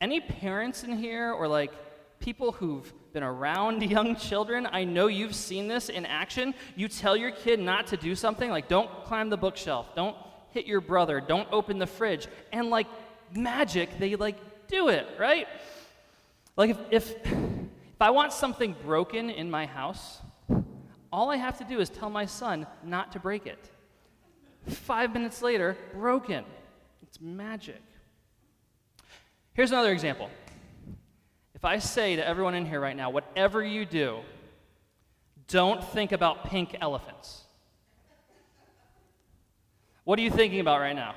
Any 0.00 0.18
parents 0.18 0.82
in 0.82 0.96
here 0.96 1.30
or 1.30 1.46
like 1.46 1.72
people 2.20 2.52
who've 2.52 2.90
been 3.12 3.22
around 3.22 3.82
young 3.90 4.16
children, 4.16 4.66
I 4.72 4.84
know 4.84 5.08
you've 5.08 5.34
seen 5.34 5.68
this 5.68 5.90
in 5.90 6.06
action. 6.06 6.54
You 6.74 6.88
tell 6.88 7.18
your 7.18 7.32
kid 7.32 7.60
not 7.60 7.86
to 7.88 7.98
do 7.98 8.14
something, 8.14 8.48
like 8.48 8.66
don't 8.66 8.88
climb 9.04 9.28
the 9.28 9.36
bookshelf, 9.36 9.94
don't 9.94 10.16
hit 10.52 10.64
your 10.64 10.80
brother, 10.80 11.20
don't 11.20 11.48
open 11.52 11.78
the 11.78 11.86
fridge. 11.86 12.28
And 12.50 12.70
like 12.70 12.86
magic, 13.34 13.98
they 13.98 14.16
like 14.16 14.38
do 14.68 14.88
it, 14.88 15.06
right? 15.18 15.46
Like 16.56 16.70
if, 16.70 16.78
if, 16.90 17.10
if 17.26 18.00
I 18.00 18.10
want 18.10 18.32
something 18.32 18.74
broken 18.84 19.30
in 19.30 19.50
my 19.50 19.66
house, 19.66 20.20
all 21.12 21.30
I 21.30 21.36
have 21.36 21.58
to 21.58 21.64
do 21.64 21.80
is 21.80 21.88
tell 21.88 22.10
my 22.10 22.26
son 22.26 22.66
not 22.82 23.12
to 23.12 23.18
break 23.18 23.46
it. 23.46 23.70
Five 24.66 25.12
minutes 25.12 25.42
later, 25.42 25.76
broken. 25.92 26.44
It's 27.02 27.20
magic. 27.20 27.82
Here's 29.54 29.70
another 29.70 29.92
example. 29.92 30.28
If 31.54 31.64
I 31.64 31.78
say 31.78 32.16
to 32.16 32.26
everyone 32.26 32.54
in 32.54 32.66
here 32.66 32.80
right 32.80 32.96
now, 32.96 33.10
whatever 33.10 33.64
you 33.64 33.86
do, 33.86 34.18
don't 35.48 35.82
think 35.82 36.12
about 36.12 36.46
pink 36.46 36.76
elephants. 36.80 37.44
What 40.04 40.18
are 40.18 40.22
you 40.22 40.30
thinking 40.30 40.60
about 40.60 40.80
right 40.80 40.94
now? 40.94 41.14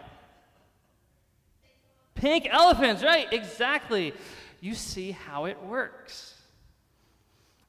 Pink 2.16 2.48
elephants, 2.50 3.04
right? 3.04 3.32
Exactly. 3.32 4.14
You 4.62 4.74
see 4.74 5.12
how 5.12 5.46
it 5.46 5.62
works. 5.64 6.36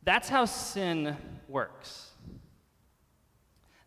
That's 0.02 0.28
how 0.28 0.44
sin 0.44 1.16
works. 1.48 2.10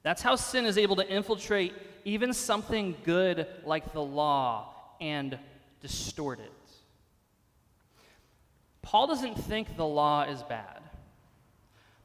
That's 0.03 0.21
how 0.21 0.35
sin 0.35 0.65
is 0.65 0.77
able 0.77 0.97
to 0.97 1.09
infiltrate 1.09 1.73
even 2.05 2.33
something 2.33 2.95
good 3.03 3.47
like 3.65 3.93
the 3.93 4.03
law 4.03 4.73
and 4.99 5.39
distort 5.81 6.39
it. 6.39 6.51
Paul 8.81 9.07
doesn't 9.07 9.35
think 9.35 9.77
the 9.77 9.85
law 9.85 10.23
is 10.23 10.43
bad. 10.43 10.81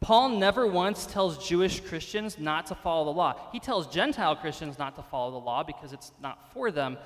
Paul 0.01 0.31
never 0.31 0.67
once 0.67 1.07
tells 1.07 1.49
Jewish 1.49 1.81
Christians 1.81 2.39
not 2.39 2.67
to 2.67 2.77
follow 2.77 3.07
the 3.07 3.17
law. 3.19 3.35
He 3.51 3.59
tells 3.59 3.89
Gentile 3.89 4.37
Christians 4.37 4.79
not 4.79 4.95
to 4.95 5.03
follow 5.03 5.33
the 5.33 5.45
law 5.45 5.65
because 5.65 5.93
it's 5.93 6.13
not 6.23 6.53
for 6.53 6.71
them. 6.71 6.97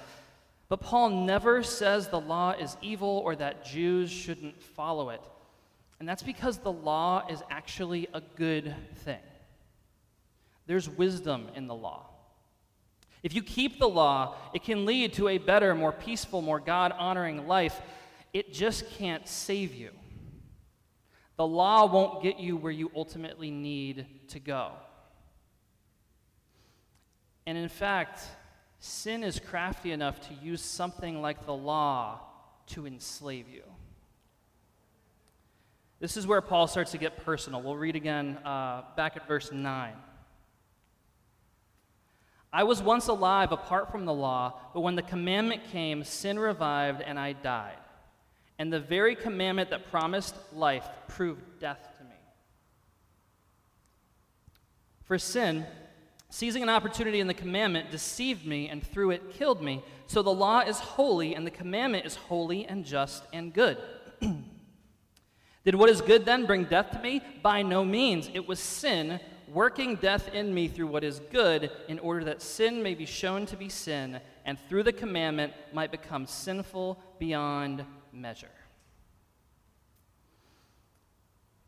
But 0.73 0.81
Paul 0.81 1.11
never 1.11 1.63
says 1.63 2.09
the 2.09 2.19
law 2.19 2.53
is 2.53 2.79
evil 2.81 3.21
or 3.27 3.37
that 3.37 3.63
Jews 3.63 4.11
shouldn't 4.11 4.63
follow 4.63 5.11
it. 5.11 5.21
And 6.01 6.09
that's 6.09 6.23
because 6.23 6.57
the 6.57 6.73
law 6.73 7.27
is 7.29 7.43
actually 7.51 8.09
a 8.15 8.23
good 8.23 8.75
thing. 9.05 9.21
There's 10.67 10.89
wisdom 10.89 11.49
in 11.55 11.67
the 11.67 11.75
law. 11.75 12.07
If 13.23 13.35
you 13.35 13.43
keep 13.43 13.79
the 13.79 13.87
law, 13.87 14.35
it 14.55 14.65
can 14.65 14.87
lead 14.87 15.13
to 15.13 15.29
a 15.29 15.37
better, 15.37 15.75
more 15.75 15.93
peaceful, 15.93 16.41
more 16.41 16.59
God 16.59 16.95
honoring 16.97 17.47
life. 17.47 17.79
It 18.33 18.55
just 18.55 18.89
can't 18.93 19.29
save 19.29 19.75
you. 19.75 19.91
The 21.37 21.47
law 21.47 21.85
won't 21.85 22.23
get 22.23 22.41
you 22.41 22.57
where 22.57 22.73
you 22.73 22.91
ultimately 22.97 23.51
need 23.51 24.07
to 24.29 24.41
go. 24.41 24.71
And 27.45 27.59
in 27.59 27.69
fact, 27.69 28.23
sin 28.83 29.23
is 29.23 29.39
crafty 29.39 29.93
enough 29.93 30.21
to 30.29 30.35
use 30.35 30.61
something 30.61 31.23
like 31.23 31.47
the 31.47 31.55
law 31.55 32.19
to 32.67 32.85
enslave 32.85 33.49
you. 33.49 33.63
This 36.01 36.17
is 36.17 36.27
where 36.27 36.41
Paul 36.41 36.67
starts 36.67 36.91
to 36.91 36.99
get 36.99 37.25
personal. 37.25 37.63
We'll 37.63 37.77
read 37.77 37.95
again 37.95 38.39
uh, 38.45 38.83
back 38.97 39.17
at 39.17 39.29
verse 39.29 39.53
9. 39.53 39.93
I 42.53 42.65
was 42.65 42.83
once 42.83 43.07
alive 43.07 43.53
apart 43.53 43.93
from 43.93 44.05
the 44.05 44.13
law, 44.13 44.59
but 44.75 44.81
when 44.81 44.97
the 44.97 45.03
commandment 45.03 45.63
came, 45.71 46.03
sin 46.03 46.37
revived 46.37 47.03
and 47.03 47.21
I 47.21 47.35
died. 47.35 47.79
And 48.59 48.73
the 48.73 48.81
very 48.81 49.15
commandment 49.15 49.71
that 49.71 49.93
promised 49.93 50.35
life 50.53 50.89
proved 51.07 51.41
death 51.61 51.89
to 51.99 52.05
me. 52.05 52.11
For 55.05 55.19
sin, 55.19 55.67
seizing 56.33 56.63
an 56.63 56.71
opportunity 56.71 57.21
in 57.21 57.27
the 57.27 57.35
commandment, 57.35 57.91
deceived 57.91 58.47
me 58.47 58.67
and 58.67 58.83
through 58.83 59.11
it 59.11 59.35
killed 59.35 59.63
me. 59.63 59.85
So 60.07 60.23
the 60.23 60.33
law 60.33 60.61
is 60.61 60.79
holy, 60.79 61.35
and 61.35 61.47
the 61.47 61.51
commandment 61.51 62.07
is 62.07 62.17
holy 62.17 62.65
and 62.65 62.87
just 62.87 63.25
and 63.35 63.53
good. 63.53 63.77
Did 65.65 65.75
what 65.75 65.91
is 65.91 66.01
good 66.01 66.25
then 66.25 66.47
bring 66.47 66.65
death 66.65 66.91
to 66.93 67.01
me? 67.01 67.21
By 67.43 67.61
no 67.61 67.85
means. 67.85 68.31
It 68.33 68.49
was 68.49 68.59
sin 68.59 69.21
working 69.47 69.97
death 69.97 70.33
in 70.33 70.55
me 70.55 70.69
through 70.69 70.87
what 70.87 71.05
is 71.05 71.21
good, 71.31 71.71
in 71.87 71.99
order 71.99 72.25
that 72.25 72.41
sin 72.41 72.83
may 72.83 72.95
be 72.95 73.05
shown 73.05 73.45
to 73.45 73.57
be 73.57 73.69
sin, 73.69 74.19
and 74.47 74.59
through 74.71 74.85
the 74.85 74.93
commandment 74.93 75.53
might 75.75 75.91
become 75.91 76.27
sinful 76.27 76.99
beyond 77.19 77.85
measure. 78.11 78.49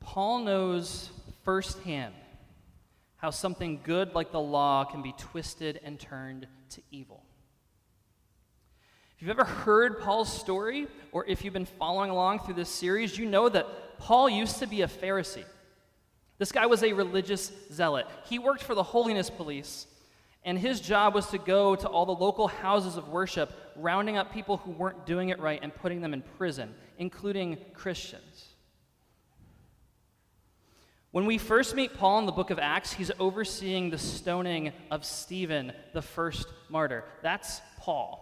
Paul 0.00 0.38
knows 0.38 1.10
firsthand 1.44 2.14
how 3.24 3.30
something 3.30 3.80
good 3.82 4.14
like 4.14 4.32
the 4.32 4.38
law 4.38 4.84
can 4.84 5.00
be 5.00 5.14
twisted 5.16 5.80
and 5.82 5.98
turned 5.98 6.46
to 6.68 6.82
evil. 6.90 7.22
If 9.16 9.22
you've 9.22 9.30
ever 9.30 9.46
heard 9.46 9.98
Paul's 9.98 10.30
story, 10.30 10.88
or 11.10 11.24
if 11.24 11.42
you've 11.42 11.54
been 11.54 11.64
following 11.64 12.10
along 12.10 12.40
through 12.40 12.56
this 12.56 12.68
series, 12.68 13.16
you 13.16 13.24
know 13.24 13.48
that 13.48 13.96
Paul 13.96 14.28
used 14.28 14.58
to 14.58 14.66
be 14.66 14.82
a 14.82 14.86
Pharisee. 14.86 15.46
This 16.36 16.52
guy 16.52 16.66
was 16.66 16.82
a 16.82 16.92
religious 16.92 17.50
zealot. 17.72 18.04
He 18.26 18.38
worked 18.38 18.62
for 18.62 18.74
the 18.74 18.82
holiness 18.82 19.30
police, 19.30 19.86
and 20.44 20.58
his 20.58 20.82
job 20.82 21.14
was 21.14 21.28
to 21.28 21.38
go 21.38 21.74
to 21.76 21.88
all 21.88 22.04
the 22.04 22.12
local 22.12 22.48
houses 22.48 22.98
of 22.98 23.08
worship, 23.08 23.54
rounding 23.74 24.18
up 24.18 24.34
people 24.34 24.58
who 24.58 24.72
weren't 24.72 25.06
doing 25.06 25.30
it 25.30 25.40
right 25.40 25.60
and 25.62 25.74
putting 25.74 26.02
them 26.02 26.12
in 26.12 26.20
prison, 26.36 26.74
including 26.98 27.56
Christians. 27.72 28.53
When 31.14 31.26
we 31.26 31.38
first 31.38 31.76
meet 31.76 31.94
Paul 31.94 32.18
in 32.18 32.26
the 32.26 32.32
book 32.32 32.50
of 32.50 32.58
Acts, 32.58 32.92
he's 32.92 33.12
overseeing 33.20 33.88
the 33.88 33.98
stoning 33.98 34.72
of 34.90 35.04
Stephen, 35.04 35.72
the 35.92 36.02
first 36.02 36.48
martyr. 36.68 37.04
That's 37.22 37.60
Paul. 37.78 38.20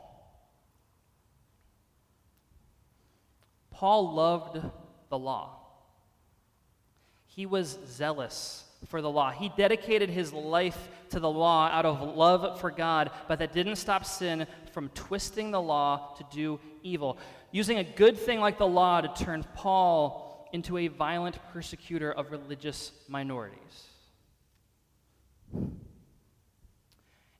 Paul 3.71 4.13
loved 4.13 4.63
the 5.09 5.19
law. 5.19 5.57
He 7.29 7.47
was 7.47 7.79
zealous 7.87 8.63
for 8.89 9.01
the 9.01 9.11
law. 9.11 9.31
He 9.31 9.51
dedicated 9.57 10.11
his 10.11 10.35
life 10.35 10.91
to 11.13 11.19
the 11.19 11.31
law 11.31 11.69
out 11.69 11.87
of 11.87 12.15
love 12.15 12.61
for 12.61 12.71
God, 12.71 13.11
but 13.27 13.39
that 13.39 13.55
didn't 13.55 13.77
stop 13.77 14.05
sin 14.05 14.47
from 14.73 14.91
twisting 14.91 15.51
the 15.51 15.63
law 15.63 16.15
to 16.19 16.27
do 16.31 16.61
evil. 16.83 17.17
Using 17.53 17.79
a 17.79 17.85
good 17.85 18.19
thing 18.19 18.39
like 18.39 18.59
the 18.59 18.67
law 18.67 19.01
to 19.01 19.25
turn 19.25 19.47
Paul 19.55 20.22
into 20.53 20.77
a 20.79 20.89
violent 20.89 21.39
persecutor 21.53 22.13
of 22.13 22.31
religious 22.31 22.93
minorities. 23.09 23.89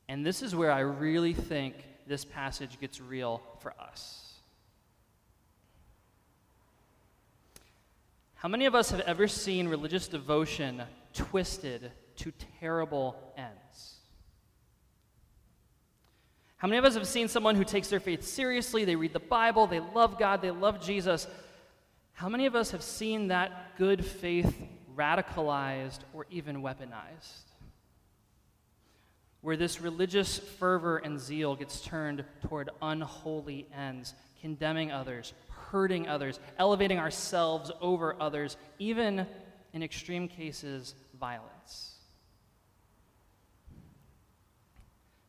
And 0.09 0.25
this 0.25 0.41
is 0.41 0.55
where 0.55 0.71
I 0.71 0.81
really 0.81 1.33
think 1.33 1.75
this 2.05 2.25
passage 2.25 2.79
gets 2.79 2.99
real 2.99 3.41
for 3.59 3.73
us. 3.79 4.33
How 8.35 8.49
many 8.49 8.65
of 8.65 8.75
us 8.75 8.91
have 8.91 8.99
ever 9.01 9.27
seen 9.27 9.69
religious 9.69 10.07
devotion 10.07 10.83
twisted 11.13 11.91
to 12.17 12.33
terrible 12.59 13.15
ends? 13.37 13.95
How 16.57 16.67
many 16.67 16.77
of 16.77 16.85
us 16.85 16.95
have 16.95 17.07
seen 17.07 17.27
someone 17.27 17.55
who 17.55 17.63
takes 17.63 17.87
their 17.87 17.99
faith 17.99 18.23
seriously? 18.23 18.85
They 18.85 18.95
read 18.95 19.13
the 19.13 19.19
Bible, 19.19 19.67
they 19.67 19.79
love 19.79 20.19
God, 20.19 20.41
they 20.41 20.51
love 20.51 20.81
Jesus. 20.81 21.27
How 22.13 22.29
many 22.29 22.45
of 22.45 22.55
us 22.55 22.71
have 22.71 22.83
seen 22.83 23.27
that 23.27 23.77
good 23.77 24.05
faith 24.05 24.55
radicalized 24.95 25.99
or 26.13 26.25
even 26.29 26.61
weaponized? 26.61 27.49
Where 29.41 29.57
this 29.57 29.81
religious 29.81 30.37
fervor 30.37 30.97
and 30.97 31.19
zeal 31.19 31.55
gets 31.55 31.81
turned 31.81 32.23
toward 32.47 32.69
unholy 32.81 33.67
ends, 33.75 34.13
condemning 34.39 34.91
others, 34.91 35.33
hurting 35.49 36.07
others, 36.07 36.39
elevating 36.57 36.99
ourselves 36.99 37.71
over 37.81 38.15
others, 38.21 38.57
even 38.79 39.25
in 39.73 39.83
extreme 39.83 40.27
cases, 40.27 40.93
violence. 41.19 41.95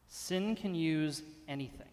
Sin 0.07 0.55
can 0.55 0.75
use 0.75 1.23
anything, 1.49 1.89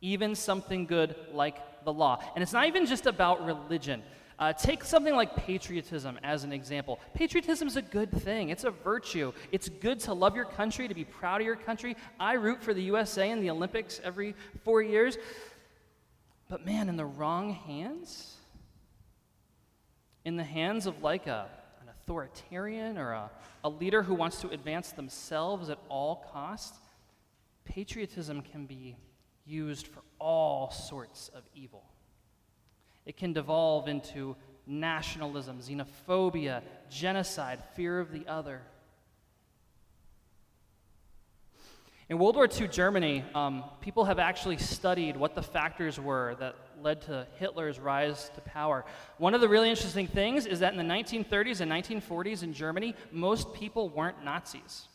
even 0.00 0.34
something 0.34 0.86
good 0.86 1.16
like 1.32 1.56
the 1.84 1.92
law. 1.92 2.22
And 2.34 2.42
it's 2.42 2.52
not 2.52 2.66
even 2.66 2.86
just 2.86 3.06
about 3.06 3.44
religion. 3.44 4.02
Uh, 4.38 4.52
take 4.52 4.82
something 4.82 5.14
like 5.14 5.36
patriotism 5.36 6.18
as 6.22 6.42
an 6.42 6.52
example. 6.52 6.98
Patriotism 7.14 7.68
is 7.68 7.76
a 7.76 7.82
good 7.82 8.10
thing, 8.10 8.48
it's 8.48 8.64
a 8.64 8.70
virtue. 8.70 9.32
It's 9.52 9.68
good 9.68 10.00
to 10.00 10.14
love 10.14 10.34
your 10.34 10.46
country, 10.46 10.88
to 10.88 10.94
be 10.94 11.04
proud 11.04 11.40
of 11.40 11.46
your 11.46 11.56
country. 11.56 11.96
I 12.18 12.32
root 12.34 12.62
for 12.62 12.74
the 12.74 12.82
USA 12.82 13.30
in 13.30 13.40
the 13.40 13.50
Olympics 13.50 14.00
every 14.02 14.34
four 14.64 14.82
years. 14.82 15.16
But 16.48 16.66
man, 16.66 16.88
in 16.88 16.96
the 16.96 17.04
wrong 17.04 17.52
hands, 17.52 18.36
in 20.24 20.36
the 20.36 20.44
hands 20.44 20.86
of 20.86 21.02
like 21.02 21.26
a, 21.26 21.46
an 21.80 21.88
authoritarian 21.88 22.98
or 22.98 23.12
a, 23.12 23.30
a 23.64 23.68
leader 23.68 24.02
who 24.02 24.14
wants 24.14 24.40
to 24.40 24.50
advance 24.50 24.92
themselves 24.92 25.70
at 25.70 25.78
all 25.88 26.26
costs, 26.32 26.78
patriotism 27.64 28.42
can 28.42 28.66
be 28.66 28.96
used 29.44 29.86
for 29.86 30.02
all 30.22 30.70
sorts 30.70 31.30
of 31.34 31.42
evil. 31.54 31.84
It 33.04 33.16
can 33.16 33.32
devolve 33.32 33.88
into 33.88 34.36
nationalism, 34.66 35.58
xenophobia, 35.58 36.62
genocide, 36.88 37.62
fear 37.74 37.98
of 37.98 38.12
the 38.12 38.26
other. 38.28 38.62
In 42.08 42.18
World 42.18 42.36
War 42.36 42.46
II 42.46 42.68
Germany, 42.68 43.24
um, 43.34 43.64
people 43.80 44.04
have 44.04 44.18
actually 44.18 44.58
studied 44.58 45.16
what 45.16 45.34
the 45.34 45.42
factors 45.42 45.98
were 45.98 46.36
that 46.40 46.56
led 46.80 47.00
to 47.02 47.26
Hitler's 47.38 47.80
rise 47.80 48.30
to 48.34 48.40
power. 48.42 48.84
One 49.18 49.34
of 49.34 49.40
the 49.40 49.48
really 49.48 49.70
interesting 49.70 50.06
things 50.06 50.46
is 50.46 50.60
that 50.60 50.72
in 50.72 50.78
the 50.78 50.94
1930s 50.94 51.60
and 51.60 51.72
1940s 51.72 52.42
in 52.42 52.52
Germany, 52.52 52.94
most 53.10 53.54
people 53.54 53.88
weren't 53.88 54.22
Nazis. 54.24 54.88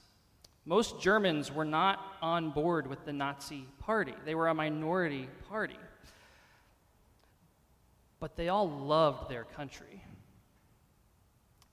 Most 0.67 1.01
Germans 1.01 1.51
were 1.51 1.65
not 1.65 1.99
on 2.21 2.51
board 2.51 2.88
with 2.88 3.06
the 3.06 3.13
Nazi 3.13 3.65
party, 3.80 4.13
they 4.25 4.36
were 4.36 4.49
a 4.49 4.53
minority 4.53 5.30
party. 5.47 5.80
But 8.19 8.36
they 8.36 8.49
all 8.49 8.67
loved 8.67 9.30
their 9.30 9.45
country. 9.45 10.03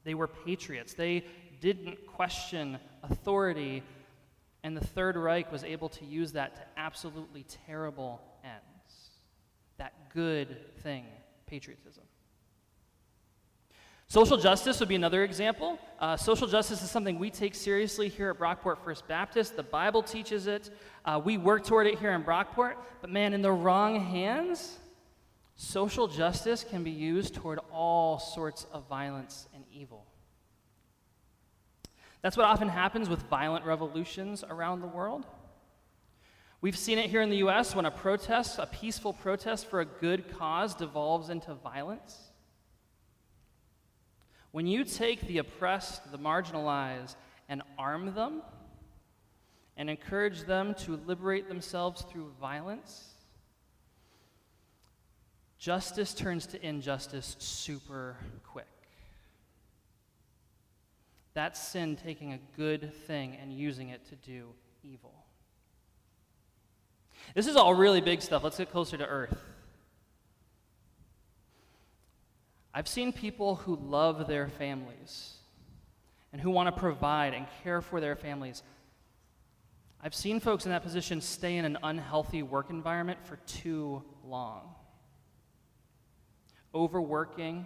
They 0.04 0.14
were 0.14 0.28
patriots. 0.28 0.94
They 0.94 1.24
didn't 1.60 2.06
question 2.06 2.78
authority 3.02 3.82
and 4.62 4.74
the 4.74 4.84
Third 4.84 5.16
Reich 5.16 5.52
was 5.52 5.62
able 5.62 5.90
to 5.90 6.06
use 6.06 6.32
that 6.32 6.56
to 6.56 6.62
absolutely 6.78 7.44
terrible 7.66 8.22
ends. 8.42 9.10
That 9.76 10.10
good 10.14 10.74
thing, 10.82 11.04
patriotism. 11.46 12.04
Social 14.14 14.36
justice 14.36 14.78
would 14.78 14.88
be 14.88 14.94
another 14.94 15.24
example. 15.24 15.76
Uh, 15.98 16.16
social 16.16 16.46
justice 16.46 16.84
is 16.84 16.88
something 16.88 17.18
we 17.18 17.30
take 17.30 17.52
seriously 17.52 18.08
here 18.08 18.30
at 18.30 18.38
Brockport 18.38 18.78
First 18.84 19.08
Baptist. 19.08 19.56
The 19.56 19.64
Bible 19.64 20.04
teaches 20.04 20.46
it. 20.46 20.70
Uh, 21.04 21.20
we 21.24 21.36
work 21.36 21.64
toward 21.64 21.88
it 21.88 21.98
here 21.98 22.12
in 22.12 22.22
Brockport. 22.22 22.74
But 23.00 23.10
man, 23.10 23.32
in 23.32 23.42
the 23.42 23.50
wrong 23.50 23.98
hands, 23.98 24.78
social 25.56 26.06
justice 26.06 26.62
can 26.62 26.84
be 26.84 26.92
used 26.92 27.34
toward 27.34 27.58
all 27.72 28.20
sorts 28.20 28.68
of 28.72 28.88
violence 28.88 29.48
and 29.52 29.64
evil. 29.72 30.06
That's 32.22 32.36
what 32.36 32.46
often 32.46 32.68
happens 32.68 33.08
with 33.08 33.18
violent 33.22 33.64
revolutions 33.64 34.44
around 34.48 34.80
the 34.80 34.86
world. 34.86 35.26
We've 36.60 36.78
seen 36.78 36.98
it 36.98 37.10
here 37.10 37.22
in 37.22 37.30
the 37.30 37.38
US 37.38 37.74
when 37.74 37.84
a 37.84 37.90
protest, 37.90 38.60
a 38.60 38.66
peaceful 38.66 39.12
protest 39.12 39.66
for 39.66 39.80
a 39.80 39.84
good 39.84 40.38
cause, 40.38 40.76
devolves 40.76 41.30
into 41.30 41.52
violence. 41.54 42.30
When 44.54 44.68
you 44.68 44.84
take 44.84 45.22
the 45.22 45.38
oppressed, 45.38 46.12
the 46.12 46.16
marginalized, 46.16 47.16
and 47.48 47.60
arm 47.76 48.14
them 48.14 48.40
and 49.76 49.90
encourage 49.90 50.42
them 50.42 50.74
to 50.74 50.96
liberate 51.08 51.48
themselves 51.48 52.02
through 52.02 52.30
violence, 52.40 53.14
justice 55.58 56.14
turns 56.14 56.46
to 56.46 56.64
injustice 56.64 57.34
super 57.40 58.16
quick. 58.44 58.68
That's 61.32 61.60
sin 61.60 61.96
taking 61.96 62.32
a 62.32 62.38
good 62.56 62.94
thing 63.08 63.36
and 63.42 63.52
using 63.52 63.88
it 63.88 64.08
to 64.10 64.14
do 64.14 64.50
evil. 64.84 65.24
This 67.34 67.48
is 67.48 67.56
all 67.56 67.74
really 67.74 68.00
big 68.00 68.22
stuff. 68.22 68.44
Let's 68.44 68.58
get 68.58 68.70
closer 68.70 68.96
to 68.96 69.04
earth. 69.04 69.36
I've 72.76 72.88
seen 72.88 73.12
people 73.12 73.54
who 73.54 73.76
love 73.76 74.26
their 74.26 74.48
families 74.48 75.34
and 76.32 76.40
who 76.42 76.50
want 76.50 76.74
to 76.74 76.80
provide 76.80 77.32
and 77.32 77.46
care 77.62 77.80
for 77.80 78.00
their 78.00 78.16
families. 78.16 78.64
I've 80.02 80.14
seen 80.14 80.40
folks 80.40 80.66
in 80.66 80.72
that 80.72 80.82
position 80.82 81.20
stay 81.20 81.56
in 81.56 81.64
an 81.64 81.78
unhealthy 81.84 82.42
work 82.42 82.70
environment 82.70 83.20
for 83.22 83.36
too 83.46 84.02
long. 84.24 84.74
Overworking, 86.74 87.64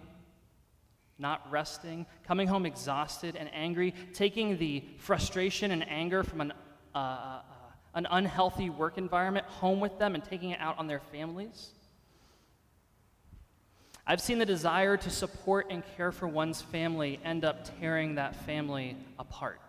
not 1.17 1.49
resting, 1.49 2.05
coming 2.23 2.47
home 2.47 2.67
exhausted 2.67 3.35
and 3.35 3.49
angry, 3.51 3.95
taking 4.13 4.59
the 4.59 4.83
frustration 4.99 5.71
and 5.71 5.89
anger 5.89 6.23
from 6.23 6.41
an, 6.41 6.53
uh, 6.93 6.97
uh, 6.97 7.01
uh, 7.01 7.41
an 7.95 8.07
unhealthy 8.11 8.69
work 8.69 8.99
environment 8.99 9.47
home 9.47 9.79
with 9.79 9.97
them 9.97 10.13
and 10.13 10.23
taking 10.23 10.51
it 10.51 10.59
out 10.61 10.77
on 10.77 10.85
their 10.85 11.01
families. 11.11 11.71
I've 14.07 14.21
seen 14.21 14.39
the 14.39 14.45
desire 14.45 14.97
to 14.97 15.09
support 15.09 15.67
and 15.69 15.83
care 15.95 16.11
for 16.11 16.27
one's 16.27 16.61
family 16.61 17.19
end 17.23 17.45
up 17.45 17.79
tearing 17.79 18.15
that 18.15 18.35
family 18.45 18.97
apart. 19.19 19.61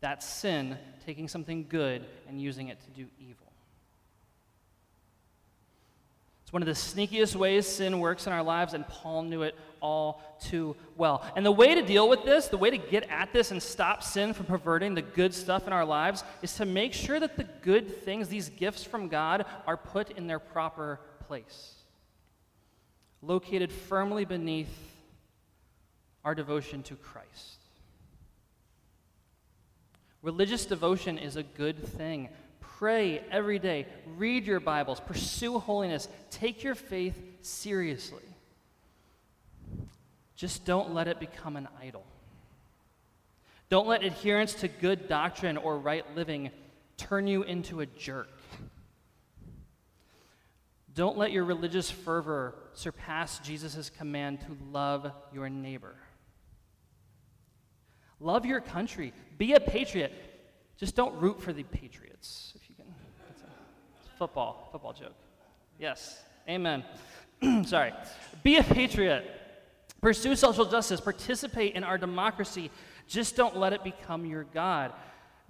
That's 0.00 0.26
sin, 0.26 0.78
taking 1.04 1.28
something 1.28 1.66
good 1.68 2.04
and 2.28 2.40
using 2.40 2.68
it 2.68 2.78
to 2.84 2.90
do 2.90 3.06
evil. 3.18 3.46
It's 6.42 6.52
one 6.52 6.62
of 6.62 6.66
the 6.66 6.74
sneakiest 6.74 7.34
ways 7.34 7.66
sin 7.66 7.98
works 7.98 8.28
in 8.28 8.32
our 8.32 8.42
lives, 8.44 8.72
and 8.72 8.86
Paul 8.86 9.24
knew 9.24 9.42
it 9.42 9.56
all 9.80 10.22
too 10.40 10.76
well. 10.96 11.24
And 11.34 11.44
the 11.44 11.50
way 11.50 11.74
to 11.74 11.82
deal 11.82 12.08
with 12.08 12.24
this, 12.24 12.46
the 12.46 12.56
way 12.56 12.70
to 12.70 12.78
get 12.78 13.10
at 13.10 13.32
this 13.32 13.50
and 13.50 13.60
stop 13.60 14.04
sin 14.04 14.32
from 14.32 14.46
perverting 14.46 14.94
the 14.94 15.02
good 15.02 15.34
stuff 15.34 15.66
in 15.66 15.72
our 15.72 15.84
lives, 15.84 16.22
is 16.42 16.54
to 16.54 16.64
make 16.64 16.92
sure 16.92 17.18
that 17.18 17.36
the 17.36 17.48
good 17.62 18.04
things, 18.04 18.28
these 18.28 18.48
gifts 18.48 18.84
from 18.84 19.08
God, 19.08 19.44
are 19.66 19.76
put 19.76 20.12
in 20.12 20.28
their 20.28 20.38
proper 20.38 21.00
place. 21.26 21.74
Located 23.22 23.72
firmly 23.72 24.24
beneath 24.24 24.74
our 26.24 26.34
devotion 26.34 26.82
to 26.84 26.96
Christ. 26.96 27.60
Religious 30.22 30.66
devotion 30.66 31.18
is 31.18 31.36
a 31.36 31.42
good 31.42 31.82
thing. 31.82 32.28
Pray 32.60 33.22
every 33.30 33.58
day, 33.58 33.86
read 34.16 34.44
your 34.44 34.60
Bibles, 34.60 35.00
pursue 35.00 35.58
holiness, 35.58 36.08
take 36.30 36.62
your 36.62 36.74
faith 36.74 37.16
seriously. 37.42 38.22
Just 40.34 40.64
don't 40.64 40.92
let 40.92 41.08
it 41.08 41.18
become 41.18 41.56
an 41.56 41.68
idol. 41.80 42.04
Don't 43.68 43.88
let 43.88 44.04
adherence 44.04 44.54
to 44.54 44.68
good 44.68 45.08
doctrine 45.08 45.56
or 45.56 45.78
right 45.78 46.04
living 46.14 46.50
turn 46.96 47.26
you 47.26 47.42
into 47.42 47.80
a 47.80 47.86
jerk. 47.86 48.35
Don't 50.96 51.18
let 51.18 51.30
your 51.30 51.44
religious 51.44 51.90
fervor 51.90 52.54
surpass 52.72 53.38
Jesus' 53.40 53.90
command 53.90 54.40
to 54.40 54.56
love 54.72 55.12
your 55.30 55.50
neighbor. 55.50 55.94
Love 58.18 58.46
your 58.46 58.62
country. 58.62 59.12
Be 59.36 59.52
a 59.52 59.60
patriot. 59.60 60.10
Just 60.78 60.96
don't 60.96 61.14
root 61.20 61.42
for 61.42 61.52
the 61.52 61.64
Patriots, 61.64 62.54
if 62.56 62.68
you 62.70 62.74
can. 62.76 62.86
Football, 64.18 64.70
football 64.72 64.94
joke. 64.94 65.14
Yes. 65.78 66.22
Amen. 66.48 66.82
Sorry. 67.66 67.92
Be 68.42 68.56
a 68.56 68.62
patriot. 68.62 69.24
Pursue 70.00 70.34
social 70.34 70.64
justice. 70.64 71.00
Participate 71.00 71.74
in 71.74 71.84
our 71.84 71.98
democracy. 71.98 72.70
Just 73.06 73.36
don't 73.36 73.58
let 73.58 73.74
it 73.74 73.84
become 73.84 74.24
your 74.24 74.44
God. 74.44 74.92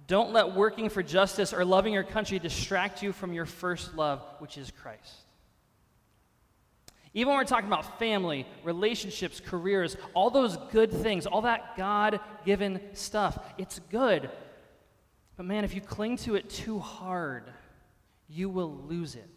Don't 0.07 0.33
let 0.33 0.53
working 0.53 0.89
for 0.89 1.01
justice 1.01 1.53
or 1.53 1.63
loving 1.63 1.93
your 1.93 2.03
country 2.03 2.37
distract 2.37 3.01
you 3.01 3.13
from 3.13 3.31
your 3.31 3.45
first 3.45 3.95
love, 3.95 4.21
which 4.39 4.57
is 4.57 4.71
Christ. 4.71 5.26
Even 7.13 7.29
when 7.29 7.37
we're 7.37 7.45
talking 7.45 7.67
about 7.67 7.99
family, 7.99 8.45
relationships, 8.63 9.41
careers, 9.43 9.97
all 10.13 10.29
those 10.29 10.57
good 10.71 10.91
things, 10.91 11.25
all 11.25 11.41
that 11.41 11.75
God 11.77 12.19
given 12.45 12.79
stuff, 12.93 13.39
it's 13.57 13.79
good. 13.89 14.29
But 15.35 15.45
man, 15.45 15.63
if 15.63 15.73
you 15.73 15.81
cling 15.81 16.17
to 16.17 16.35
it 16.35 16.49
too 16.49 16.79
hard, 16.79 17.43
you 18.27 18.49
will 18.49 18.71
lose 18.87 19.15
it. 19.15 19.29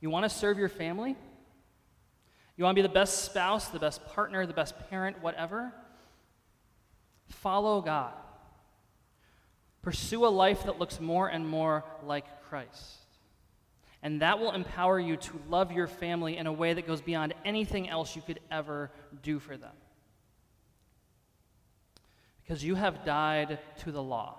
You 0.00 0.10
want 0.10 0.24
to 0.24 0.28
serve 0.28 0.58
your 0.58 0.68
family? 0.68 1.16
You 2.56 2.64
want 2.64 2.76
to 2.76 2.82
be 2.82 2.86
the 2.86 2.92
best 2.92 3.24
spouse, 3.24 3.68
the 3.68 3.78
best 3.78 4.04
partner, 4.08 4.46
the 4.46 4.52
best 4.52 4.74
parent, 4.90 5.22
whatever? 5.22 5.72
Follow 7.28 7.80
God. 7.80 8.12
Pursue 9.80 10.26
a 10.26 10.28
life 10.28 10.64
that 10.64 10.78
looks 10.78 11.00
more 11.00 11.28
and 11.28 11.48
more 11.48 11.84
like 12.04 12.24
Christ. 12.48 13.01
And 14.02 14.20
that 14.20 14.40
will 14.40 14.50
empower 14.50 14.98
you 14.98 15.16
to 15.16 15.40
love 15.48 15.70
your 15.70 15.86
family 15.86 16.36
in 16.36 16.46
a 16.46 16.52
way 16.52 16.74
that 16.74 16.86
goes 16.86 17.00
beyond 17.00 17.34
anything 17.44 17.88
else 17.88 18.16
you 18.16 18.22
could 18.22 18.40
ever 18.50 18.90
do 19.22 19.38
for 19.38 19.56
them. 19.56 19.74
Because 22.42 22.64
you 22.64 22.74
have 22.74 23.04
died 23.04 23.60
to 23.80 23.92
the 23.92 24.02
law. 24.02 24.38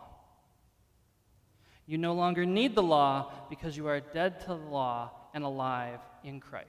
You 1.85 1.97
no 1.97 2.13
longer 2.13 2.45
need 2.45 2.75
the 2.75 2.83
law 2.83 3.31
because 3.49 3.75
you 3.75 3.87
are 3.87 3.99
dead 3.99 4.41
to 4.41 4.47
the 4.47 4.55
law 4.55 5.11
and 5.33 5.43
alive 5.43 5.99
in 6.23 6.39
Christ. 6.39 6.67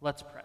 Let's 0.00 0.22
pray. 0.22 0.42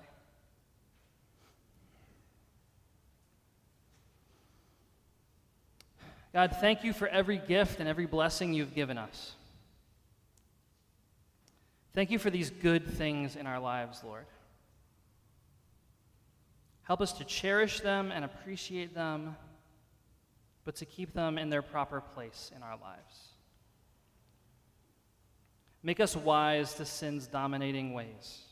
God, 6.33 6.55
thank 6.59 6.83
you 6.83 6.93
for 6.93 7.07
every 7.07 7.39
gift 7.39 7.79
and 7.79 7.89
every 7.89 8.05
blessing 8.05 8.53
you've 8.53 8.75
given 8.75 8.97
us. 8.97 9.33
Thank 11.97 12.11
you 12.11 12.19
for 12.19 12.29
these 12.29 12.51
good 12.51 12.85
things 12.85 13.35
in 13.35 13.47
our 13.47 13.59
lives, 13.59 14.03
Lord. 14.03 14.27
Help 16.83 17.01
us 17.01 17.11
to 17.13 17.23
cherish 17.23 17.79
them 17.79 18.11
and 18.11 18.23
appreciate 18.23 18.93
them, 18.93 19.35
but 20.63 20.75
to 20.75 20.85
keep 20.85 21.15
them 21.15 21.39
in 21.39 21.49
their 21.49 21.63
proper 21.63 21.99
place 21.99 22.51
in 22.55 22.61
our 22.61 22.77
lives. 22.77 23.29
Make 25.81 25.99
us 25.99 26.15
wise 26.15 26.75
to 26.75 26.85
sin's 26.85 27.25
dominating 27.25 27.95
ways. 27.95 28.43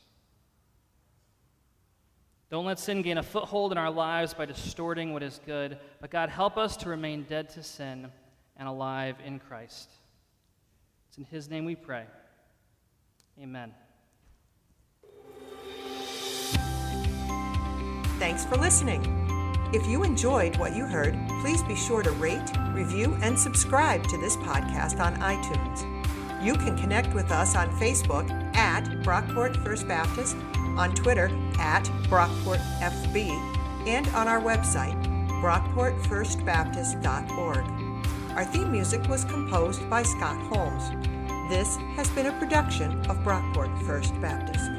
Don't 2.50 2.66
let 2.66 2.80
sin 2.80 3.00
gain 3.00 3.18
a 3.18 3.22
foothold 3.22 3.70
in 3.70 3.78
our 3.78 3.92
lives 3.92 4.34
by 4.34 4.46
distorting 4.46 5.12
what 5.12 5.22
is 5.22 5.40
good, 5.46 5.78
but 6.00 6.10
God, 6.10 6.30
help 6.30 6.56
us 6.56 6.76
to 6.78 6.88
remain 6.88 7.22
dead 7.22 7.48
to 7.50 7.62
sin 7.62 8.10
and 8.56 8.66
alive 8.66 9.14
in 9.24 9.38
Christ. 9.38 9.88
It's 11.08 11.18
in 11.18 11.24
His 11.26 11.48
name 11.48 11.64
we 11.64 11.76
pray. 11.76 12.06
Amen. 13.40 13.72
Thanks 18.18 18.44
for 18.46 18.56
listening. 18.56 19.04
If 19.74 19.86
you 19.86 20.04
enjoyed 20.04 20.56
what 20.56 20.74
you 20.74 20.86
heard, 20.86 21.14
please 21.42 21.62
be 21.64 21.76
sure 21.76 22.02
to 22.02 22.10
rate, 22.12 22.50
review, 22.72 23.14
and 23.20 23.38
subscribe 23.38 24.04
to 24.04 24.16
this 24.18 24.36
podcast 24.36 25.00
on 25.00 25.16
iTunes. 25.16 25.84
You 26.42 26.54
can 26.54 26.78
connect 26.78 27.12
with 27.14 27.30
us 27.30 27.54
on 27.56 27.68
Facebook 27.78 28.30
at 28.56 28.84
Brockport 29.02 29.62
First 29.64 29.86
Baptist, 29.86 30.34
on 30.78 30.94
Twitter 30.94 31.26
at 31.58 31.84
BrockportFB, 32.08 33.28
and 33.86 34.08
on 34.08 34.28
our 34.28 34.40
website, 34.40 34.96
brockportfirstbaptist.org. 35.42 37.64
Our 38.36 38.44
theme 38.44 38.70
music 38.70 39.08
was 39.08 39.24
composed 39.24 39.90
by 39.90 40.04
Scott 40.04 40.36
Holmes. 40.46 40.90
This 41.48 41.76
has 41.94 42.10
been 42.10 42.26
a 42.26 42.32
production 42.40 42.90
of 43.08 43.16
Brockport 43.18 43.80
First 43.86 44.20
Baptist. 44.20 44.75